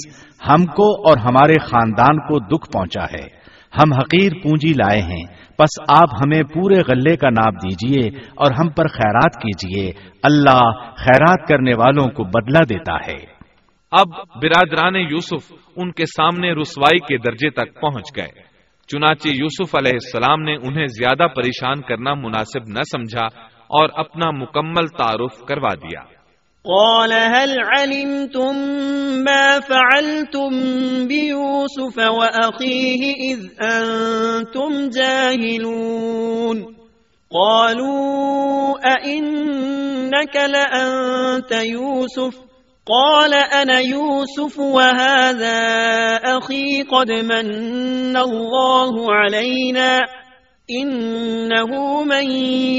ہم 0.50 0.66
کو 0.66 1.10
اور 1.10 1.18
ہمارے 1.18 1.54
خاندان 1.54 2.20
کو 2.20 2.40
دکھ 2.40 2.72
پہنچا 2.72 3.04
ہے۔ 3.04 3.46
ہم 3.78 3.94
حقیر 3.94 4.32
پونجی 4.44 4.70
لائے 4.70 5.02
ہیں۔ 5.02 5.24
پس 5.58 5.82
آپ 5.88 6.16
ہمیں 6.16 6.44
پورے 6.44 6.76
غلے 6.88 7.18
کا 7.18 7.30
نام 7.30 7.54
دیجیے 7.54 8.18
اور 8.18 8.52
ہم 8.52 8.70
پر 8.70 8.88
خیرات 8.88 9.42
کیجیے۔ 9.42 9.92
اللہ 10.24 10.62
خیرات 10.98 11.48
کرنے 11.48 11.72
والوں 11.72 12.08
کو 12.08 12.24
بدلہ 12.24 12.60
دیتا 12.70 12.96
ہے۔ 12.96 13.26
اب 13.92 14.08
برادران 14.44 14.96
یوسف 14.96 15.54
ان 15.76 15.92
کے 15.92 16.06
سامنے 16.06 16.54
رسوائی 16.54 17.00
کے 17.00 17.18
درجے 17.18 17.50
تک 17.50 17.82
پہنچ 17.82 18.18
گئے۔ 18.18 18.55
چنانچہ 18.88 19.28
یوسف 19.28 19.76
علیہ 19.76 19.92
السلام 19.94 20.42
نے 20.42 20.56
انہیں 20.56 20.86
زیادہ 20.86 21.28
پریشان 21.36 21.82
کرنا 21.82 22.14
مناسب 22.14 22.68
نہ 22.68 22.82
سمجھا 22.92 23.26
اور 23.68 23.90
اپنا 23.94 24.32
مکمل 24.32 24.88
تعارف 24.88 25.46
کروا 25.48 25.74
دیا۔ 25.74 26.16
قال 26.68 27.12
هل 27.12 27.56
علمتم 27.78 28.56
ما 29.24 29.60
فعلتم 29.68 30.50
بيوسف 31.08 31.98
وأخيه 31.98 33.12
إذ 33.32 33.40
أنتم 33.64 34.90
جاهلون؟ 34.90 36.58
قالوا 37.32 38.74
أئنك 38.98 40.36
لأنت 40.36 41.52
يوسف؟ 41.52 42.45
قال 42.88 43.34
أنا 43.34 43.80
يوسف 43.80 44.60
وهذا 44.60 45.58
أخي 46.38 46.84
قد 46.84 47.12
من 47.12 48.18
الله 48.18 49.14
علينا 49.14 50.02
إنه 50.70 52.04
من 52.04 52.32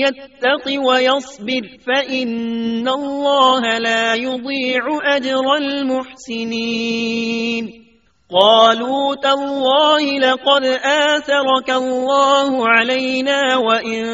يتق 0.02 0.80
ويصبر 0.86 1.62
فإن 1.86 2.88
الله 2.88 3.78
لا 3.78 4.14
يضيع 4.14 4.82
أجر 5.16 5.54
المحسنين 6.34 7.06
قالوا 8.40 9.14
تالله 9.14 10.18
لقد 10.18 10.64
آثرك 10.84 11.70
الله 11.70 12.68
علينا 12.68 13.56
وإن 13.56 14.06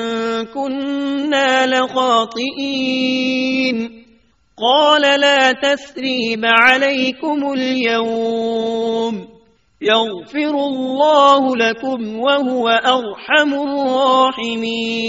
كنا 0.44 1.66
لخاطئين 1.66 2.82
قال 4.62 5.02
لا 5.20 5.52
تثريب 5.52 6.44
عليكم 6.44 7.52
اليوم 7.52 9.28
يغفر 9.82 10.54
الله 10.54 11.56
لكم 11.56 12.18
وهو 12.20 12.68
أرحم 12.68 13.54
الراحمين 14.34 15.02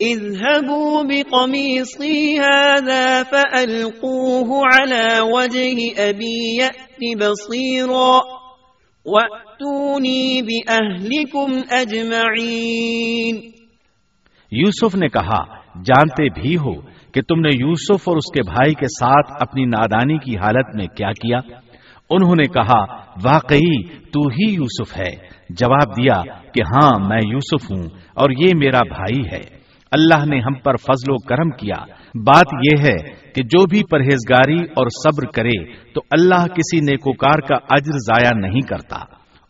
اذهبوا 0.00 1.02
بقميصي 1.02 2.40
هذا 2.40 3.22
فألقوه 3.22 4.48
على 4.66 5.20
وجه 5.20 6.08
أبي 6.08 6.56
يأت 6.56 7.00
بصيرا 7.18 8.20
وأتوني 9.04 10.42
بأهلكم 10.42 11.64
أجمعين 11.70 13.52
یوسف 14.52 14.94
نے 14.94 15.08
کہا، 15.08 15.40
جانتے 15.84 16.24
بھی 16.40 16.56
ہو 16.56 16.74
کہ 17.16 17.22
تم 17.22 17.40
نے 17.40 17.48
یوسف 17.48 18.08
اور 18.08 18.16
اس 18.16 18.32
کے 18.34 18.50
بھائی 18.50 18.74
کے 18.74 18.86
ساتھ 18.86 19.32
اپنی 19.40 19.64
نادانی 19.64 20.18
کی 20.18 20.36
حالت 20.36 20.76
میں 20.76 20.86
کیا 20.86 21.12
کیا؟ 21.12 21.38
انہوں 22.10 22.34
نے 22.36 22.42
کہا، 22.42 22.96
واقعی 23.24 23.82
تو 23.82 24.26
ہی 24.26 24.54
یوسف 24.54 24.98
ہے۔ 24.98 25.36
جواب 25.50 25.90
دیا 25.90 26.22
کہ 26.54 26.60
ہاں 26.60 26.98
میں 26.98 27.20
یوسف 27.24 27.70
ہوں 27.70 27.82
اور 28.14 28.30
یہ 28.30 28.50
میرا 28.56 28.80
بھائی 28.88 29.20
ہے۔ 29.32 29.40
اللہ 29.90 30.24
نے 30.26 30.40
ہم 30.40 30.54
پر 30.54 30.76
فضل 30.76 31.12
و 31.12 31.16
کرم 31.16 31.50
کیا۔ 31.50 31.84
بات 32.14 32.46
یہ 32.52 32.82
ہے 32.82 33.10
کہ 33.34 33.42
جو 33.42 33.66
بھی 33.66 33.82
پرہیزگاری 33.90 34.60
اور 34.60 34.86
صبر 34.86 35.30
کرے 35.30 35.64
تو 35.94 36.00
اللہ 36.10 36.46
کسی 36.46 36.80
نیکوکار 36.80 37.40
کا 37.40 37.54
اجر 37.54 37.92
ضائع 37.92 38.48
نہیں 38.48 38.60
کرتا۔ 38.60 38.96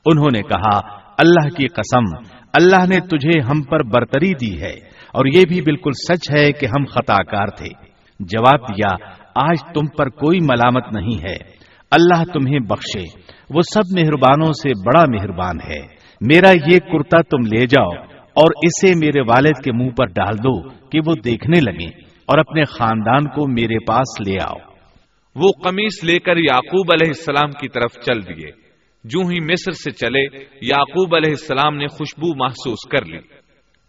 انہوں 0.06 0.30
نے 0.32 0.42
کہا، 0.42 0.78
اللہ 1.18 1.48
کی 1.48 1.66
قسم، 1.68 2.18
اللہ 2.52 2.86
نے 2.88 3.00
تجھے 3.00 3.40
ہم 3.40 3.62
پر 3.62 3.82
برتری 3.82 4.32
دی 4.34 4.62
ہے۔ 4.62 4.95
اور 5.16 5.26
یہ 5.26 5.40
بھی 5.48 5.60
بالکل 5.60 5.90
سچ 5.90 6.30
ہے 6.36 6.52
کہ 6.52 6.66
ہم 6.66 6.84
خطا 6.84 7.22
کار 7.22 7.46
تھے۔ 7.46 7.68
جواب 8.20 8.68
دیا، 8.68 9.06
آج 9.34 9.56
تم 9.74 9.86
پر 9.86 10.08
کوئی 10.08 10.40
ملامت 10.40 10.92
نہیں 10.92 11.18
ہے۔ 11.18 11.56
اللہ 11.90 12.24
تمہیں 12.24 12.58
بخشے۔ 12.58 13.20
وہ 13.50 13.60
سب 13.60 13.98
مہربانوں 13.98 14.52
سے 14.52 14.68
بڑا 14.68 15.04
مہربان 15.08 15.56
ہے۔ 15.68 15.80
میرا 16.20 16.50
یہ 16.50 16.78
کرتا 16.78 17.22
تم 17.22 17.40
لے 17.40 17.66
جاؤ 17.66 18.02
اور 18.12 18.50
اسے 18.62 18.94
میرے 18.98 19.20
والد 19.20 19.64
کے 19.64 19.72
منہ 19.72 19.90
پر 19.90 20.06
ڈال 20.06 20.38
دو 20.38 20.68
کہ 20.68 21.00
وہ 21.06 21.14
دیکھنے 21.24 21.60
لگے 21.60 21.88
اور 22.26 22.38
اپنے 22.38 22.64
خاندان 22.64 23.24
کو 23.24 23.48
میرے 23.48 23.78
پاس 23.86 24.28
لے 24.28 24.34
آؤ۔ 24.42 24.56
وہ 25.34 25.48
قمیص 25.64 26.04
لے 26.04 26.18
کر 26.18 26.36
یعقوب 26.36 26.86
علیہ 26.92 27.08
السلام 27.08 27.50
کی 27.50 27.68
طرف 27.68 27.92
چل 27.92 28.22
دیے۔ 28.22 28.66
جو 29.04 29.20
ہی 29.20 29.52
مصر 29.52 29.70
سے 29.70 29.90
چلے، 29.90 30.22
یعقوب 30.62 31.14
علیہ 31.14 31.30
السلام 31.30 31.76
نے 31.76 31.86
خوشبو 31.86 32.34
محسوس 32.36 32.88
کر 32.90 33.04
لی۔ 33.04 33.35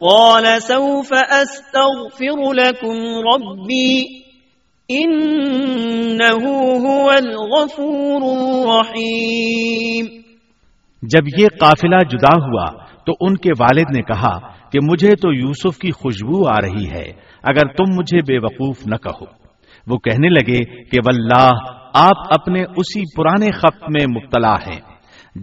قال 0.00 0.44
سوف 0.60 1.08
أستغفر 1.08 2.52
لكم 2.52 2.96
ربي 3.32 4.02
إنه 5.04 6.44
هو 6.80 7.10
الغفور 7.10 8.22
الرحيم. 8.36 10.06
جب 11.02 11.22
یہ 11.38 11.46
قافلہ 11.60 11.96
جدا 12.10 12.36
ہوا 12.36 12.84
تو 13.06 13.12
ان 13.20 13.36
کے 13.36 13.50
والد 13.60 13.96
نے 13.96 14.02
کہا 14.02 14.38
کہ 14.70 14.78
مجھے 14.82 15.10
تو 15.10 15.32
یوسف 15.32 15.78
کی 15.78 15.90
خوشبو 15.90 16.48
آ 16.48 16.60
رہی 16.62 16.90
ہے، 16.90 17.12
اگر 17.42 17.66
تم 17.66 17.94
مجھے 17.96 18.18
بے 18.18 18.38
وقوف 18.38 18.86
نہ 18.86 18.96
کہو۔ 18.96 19.24
وہ 19.86 19.98
کہنے 19.98 20.28
لگے 20.28 20.64
کہ 20.64 20.98
واللہ، 20.98 21.50
آپ 21.94 22.40
اپنے 22.40 22.62
اسی 22.76 23.02
پرانے 23.16 23.50
خط 23.50 23.82
میں 23.82 24.06
مبتلا 24.06 24.54
ہیں۔ 24.54 24.87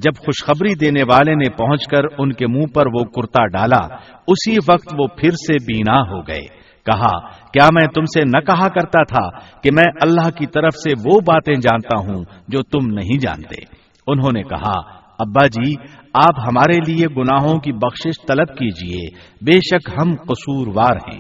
جب 0.01 0.15
خوشخبری 0.19 0.75
دینے 0.75 1.03
والے 1.03 1.35
نے 1.35 1.49
پہنچ 1.49 1.87
کر 1.87 2.03
ان 2.17 2.33
کے 2.33 2.47
منہ 2.47 2.65
پر 2.73 2.87
وہ 2.87 3.03
کرتا 3.03 3.45
ڈالا، 3.45 3.95
اسی 4.27 4.57
وقت 4.67 4.95
وہ 4.99 5.07
پھر 5.07 5.31
سے 5.31 5.53
بینا 5.53 6.01
ہو 6.01 6.21
گئے۔ 6.21 6.65
کہا، 6.85 7.29
کیا 7.29 7.67
میں 7.73 7.87
تم 7.87 8.03
سے 8.03 8.21
نہ 8.25 8.39
کہا 8.39 8.67
کرتا 8.67 9.03
تھا 9.03 9.39
کہ 9.61 9.71
میں 9.71 9.83
اللہ 10.01 10.29
کی 10.29 10.45
طرف 10.45 10.75
سے 10.75 10.93
وہ 11.05 11.19
باتیں 11.19 11.53
جانتا 11.53 11.99
ہوں 11.99 12.23
جو 12.47 12.63
تم 12.63 12.87
نہیں 12.87 13.19
جانتے؟ 13.19 13.75
انہوں 14.07 14.31
نے 14.33 14.43
کہا، 14.43 14.79
ابا 15.19 15.47
جی 15.47 15.73
آپ 16.13 16.39
ہمارے 16.39 16.91
لیے 16.91 17.05
گناہوں 17.17 17.59
کی 17.59 17.71
بخشش 17.71 18.27
طلب 18.27 18.47
کیجیے، 18.47 19.09
بے 19.41 19.51
شک 19.51 19.89
ہم 20.01 20.15
قصوروار 20.15 20.95
ہیں۔ 20.95 21.19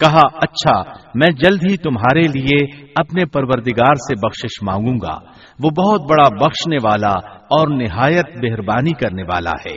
کہا 0.00 0.20
اچھا 0.34 0.82
میں 1.14 1.32
جلد 1.32 1.70
ہی 1.70 1.76
تمہارے 1.76 2.22
لیے 2.22 2.84
اپنے 2.96 3.24
پروردگار 3.24 3.94
سے 3.94 4.14
بخشش 4.14 4.62
مانگوں 4.62 4.98
گا۔ 5.02 5.18
وہ 5.64 5.70
بہت 5.70 6.00
بڑا 6.00 6.28
بخشنے 6.28 6.76
والا 6.84 7.12
اور 7.36 7.68
نہایت 7.68 8.26
مہربانی 8.36 8.92
کرنے 8.92 9.22
والا 9.22 9.50
ہے۔ 9.50 9.76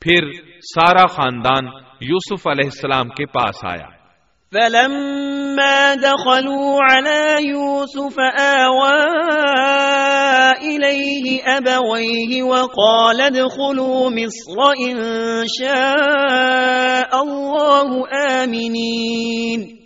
پھر 0.00 0.30
سارا 0.60 1.06
خاندان 1.06 1.66
یوسف 2.00 2.46
علیہ 2.46 2.64
السلام 2.64 3.08
کے 3.08 3.26
پاس 3.26 3.54
آیا۔ 3.64 3.96
فلما 4.52 5.94
دخلوا 5.94 6.78
على 6.92 7.48
يوسف 7.48 8.18
آوى 8.40 9.02
إليه 10.60 11.36
أبويه 11.56 12.44
وقال 12.44 13.20
ادخلوا 13.20 14.08
مصر 14.08 14.60
إن 14.86 15.00
شاء 15.58 17.18
الله 17.20 17.98
آمنين۔ 18.42 19.85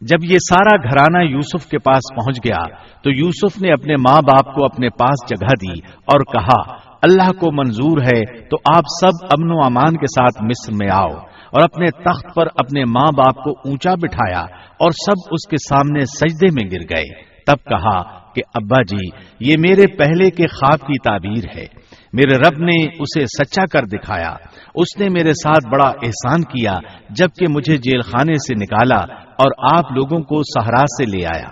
جب 0.00 0.24
یہ 0.24 0.38
سارا 0.38 0.76
گھرانہ 0.76 1.30
یوسف 1.30 1.66
کے 1.66 1.78
پاس 1.78 2.14
پہنچ 2.14 2.38
گیا 2.44 2.74
تو 3.02 3.10
یوسف 3.10 3.62
نے 3.62 3.72
اپنے 3.72 3.96
ماں 3.96 4.22
باپ 4.22 4.54
کو 4.54 4.64
اپنے 4.64 4.88
پاس 4.88 5.28
جگہ 5.28 5.46
دی 5.46 5.80
اور 5.88 6.20
کہا، 6.20 6.74
اللہ 7.02 7.32
کو 7.32 7.52
منظور 7.52 7.98
ہے 8.02 8.40
تو 8.48 8.56
آپ 8.76 8.82
سب 9.00 9.24
امن 9.24 9.50
و 9.50 9.64
امان 9.64 9.96
کے 9.96 10.06
ساتھ 10.06 10.42
مصر 10.42 10.72
میں 10.72 10.88
آؤ۔ 10.92 11.16
اور 11.50 11.60
اپنے 11.62 11.86
تخت 11.86 12.34
پر 12.34 12.46
اپنے 12.46 12.84
ماں 12.84 13.12
باپ 13.16 13.34
کو 13.44 13.50
اونچا 13.50 13.94
بٹھایا 13.94 14.40
اور 14.68 14.90
سب 14.90 15.28
اس 15.30 15.48
کے 15.48 15.56
سامنے 15.56 16.00
سجدے 16.00 16.46
میں 16.52 16.70
گر 16.70 16.96
گئے۔ 16.96 17.22
تب 17.46 17.68
کہا 17.68 18.02
کہ، 18.34 18.42
ابا 18.54 18.82
جی 18.82 19.08
یہ 19.40 19.56
میرے 19.58 19.96
پہلے 19.96 20.30
کے 20.30 20.46
خواب 20.46 20.78
کی 20.78 20.98
تعبیر 20.98 21.58
ہے۔ 21.58 21.66
میرے 22.12 22.36
رب 22.36 22.58
نے 22.58 22.86
اسے 23.02 23.24
سچا 23.24 23.62
کر 23.72 23.82
دکھایا۔ 23.82 24.34
اس 24.74 25.00
نے 25.00 25.08
میرے 25.08 25.32
ساتھ 25.32 25.68
بڑا 25.72 25.88
احسان 26.02 26.42
کیا 26.42 26.78
جبکہ 27.10 27.46
مجھے 27.50 27.76
جیل 27.76 28.00
خانے 28.00 28.34
سے 28.34 28.54
نکالا 28.54 29.14
اور 29.38 29.78
آپ 29.78 29.92
لوگوں 29.92 30.22
کو 30.22 30.42
سہارا 30.42 30.86
سے 30.86 31.18
لے 31.18 31.24
آیا۔ 31.24 31.48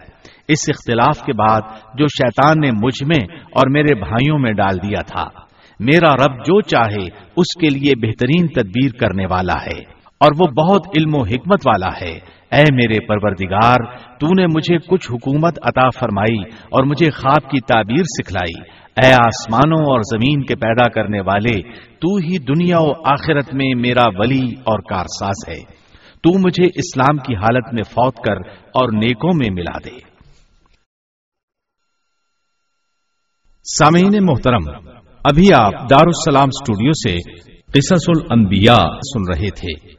اس 0.49 0.59
اختلاف 0.69 1.25
کے 1.27 1.33
بعد 1.33 1.61
جو 1.95 2.07
شیطان 2.07 2.61
نے 2.61 2.71
مجھ 2.71 3.05
میں 3.05 3.37
اور 3.37 3.71
میرے 3.71 3.95
بھائیوں 3.95 4.39
میں 4.39 4.53
ڈال 4.53 4.77
دیا 4.77 5.03
تھا، 5.03 5.25
میرا 5.81 6.15
رب 6.15 6.39
جو 6.39 6.61
چاہے 6.61 7.05
اس 7.37 7.61
کے 7.61 7.71
لیے 7.71 8.07
بہترین 8.07 8.47
تدبیر 8.47 8.91
کرنے 9.01 9.25
والا 9.31 9.55
ہے 9.55 9.81
اور 10.21 10.31
وہ 10.39 10.47
بہت 10.47 10.87
علم 10.97 11.15
و 11.15 11.23
حکمت 11.23 11.61
والا 11.67 11.91
ہے۔ 12.01 12.39
اے 12.53 12.65
میرے 12.73 13.07
پروردگار، 13.07 13.85
تو 14.19 14.35
نے 14.35 14.47
مجھے 14.47 14.79
کچھ 14.79 15.13
حکومت 15.13 15.59
عطا 15.63 15.89
فرمائی 15.91 16.41
اور 16.45 16.85
مجھے 16.85 17.11
خواب 17.11 17.51
کی 17.51 17.61
تعبیر 17.61 18.03
سکھلائی۔ 18.03 18.79
اے 19.03 19.13
آسمانوں 19.13 19.83
اور 19.83 20.01
زمین 20.01 20.43
کے 20.43 20.57
پیدا 20.57 20.91
کرنے 20.91 21.21
والے، 21.21 21.63
تو 21.73 22.17
ہی 22.17 22.39
دنیا 22.39 22.79
و 22.79 22.91
آخرت 22.91 23.55
میں 23.55 23.75
میرا 23.75 24.05
ولی 24.19 24.53
اور 24.53 24.79
کارساز 24.79 25.49
ہے۔ 25.49 25.79
تو 26.23 26.39
مجھے 26.39 26.67
اسلام 26.67 27.17
کی 27.17 27.35
حالت 27.35 27.75
میں 27.75 27.83
فوت 27.83 28.17
کر 28.17 28.37
اور 28.51 28.89
نیکوں 28.93 29.33
میں 29.35 29.51
ملا 29.51 29.79
دے۔ 29.85 29.99
سامعین 33.79 34.25
محترم، 34.25 34.89
ابھی 35.25 35.55
آپ 35.55 35.73
دارالسلام 35.73 36.49
اسٹوڈیو 36.49 36.93
سے 36.93 37.17
قصص 37.73 38.09
الانبیاء 38.09 38.85
سن 38.85 39.33
رہے 39.33 39.51
تھے۔ 39.51 39.95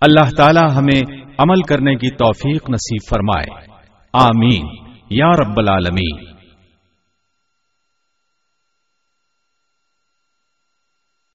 اللہ 0.00 0.30
تعالی 0.36 0.76
ہمیں 0.76 1.22
عمل 1.38 1.62
کرنے 1.62 1.94
کی 1.94 2.10
توفیق 2.10 2.70
نصیب 2.70 3.10
فرمائے۔ 3.10 3.66
آمین۔ 4.12 4.66
یا 5.10 5.30
رب 5.30 5.54
العالمین۔ 5.56 6.27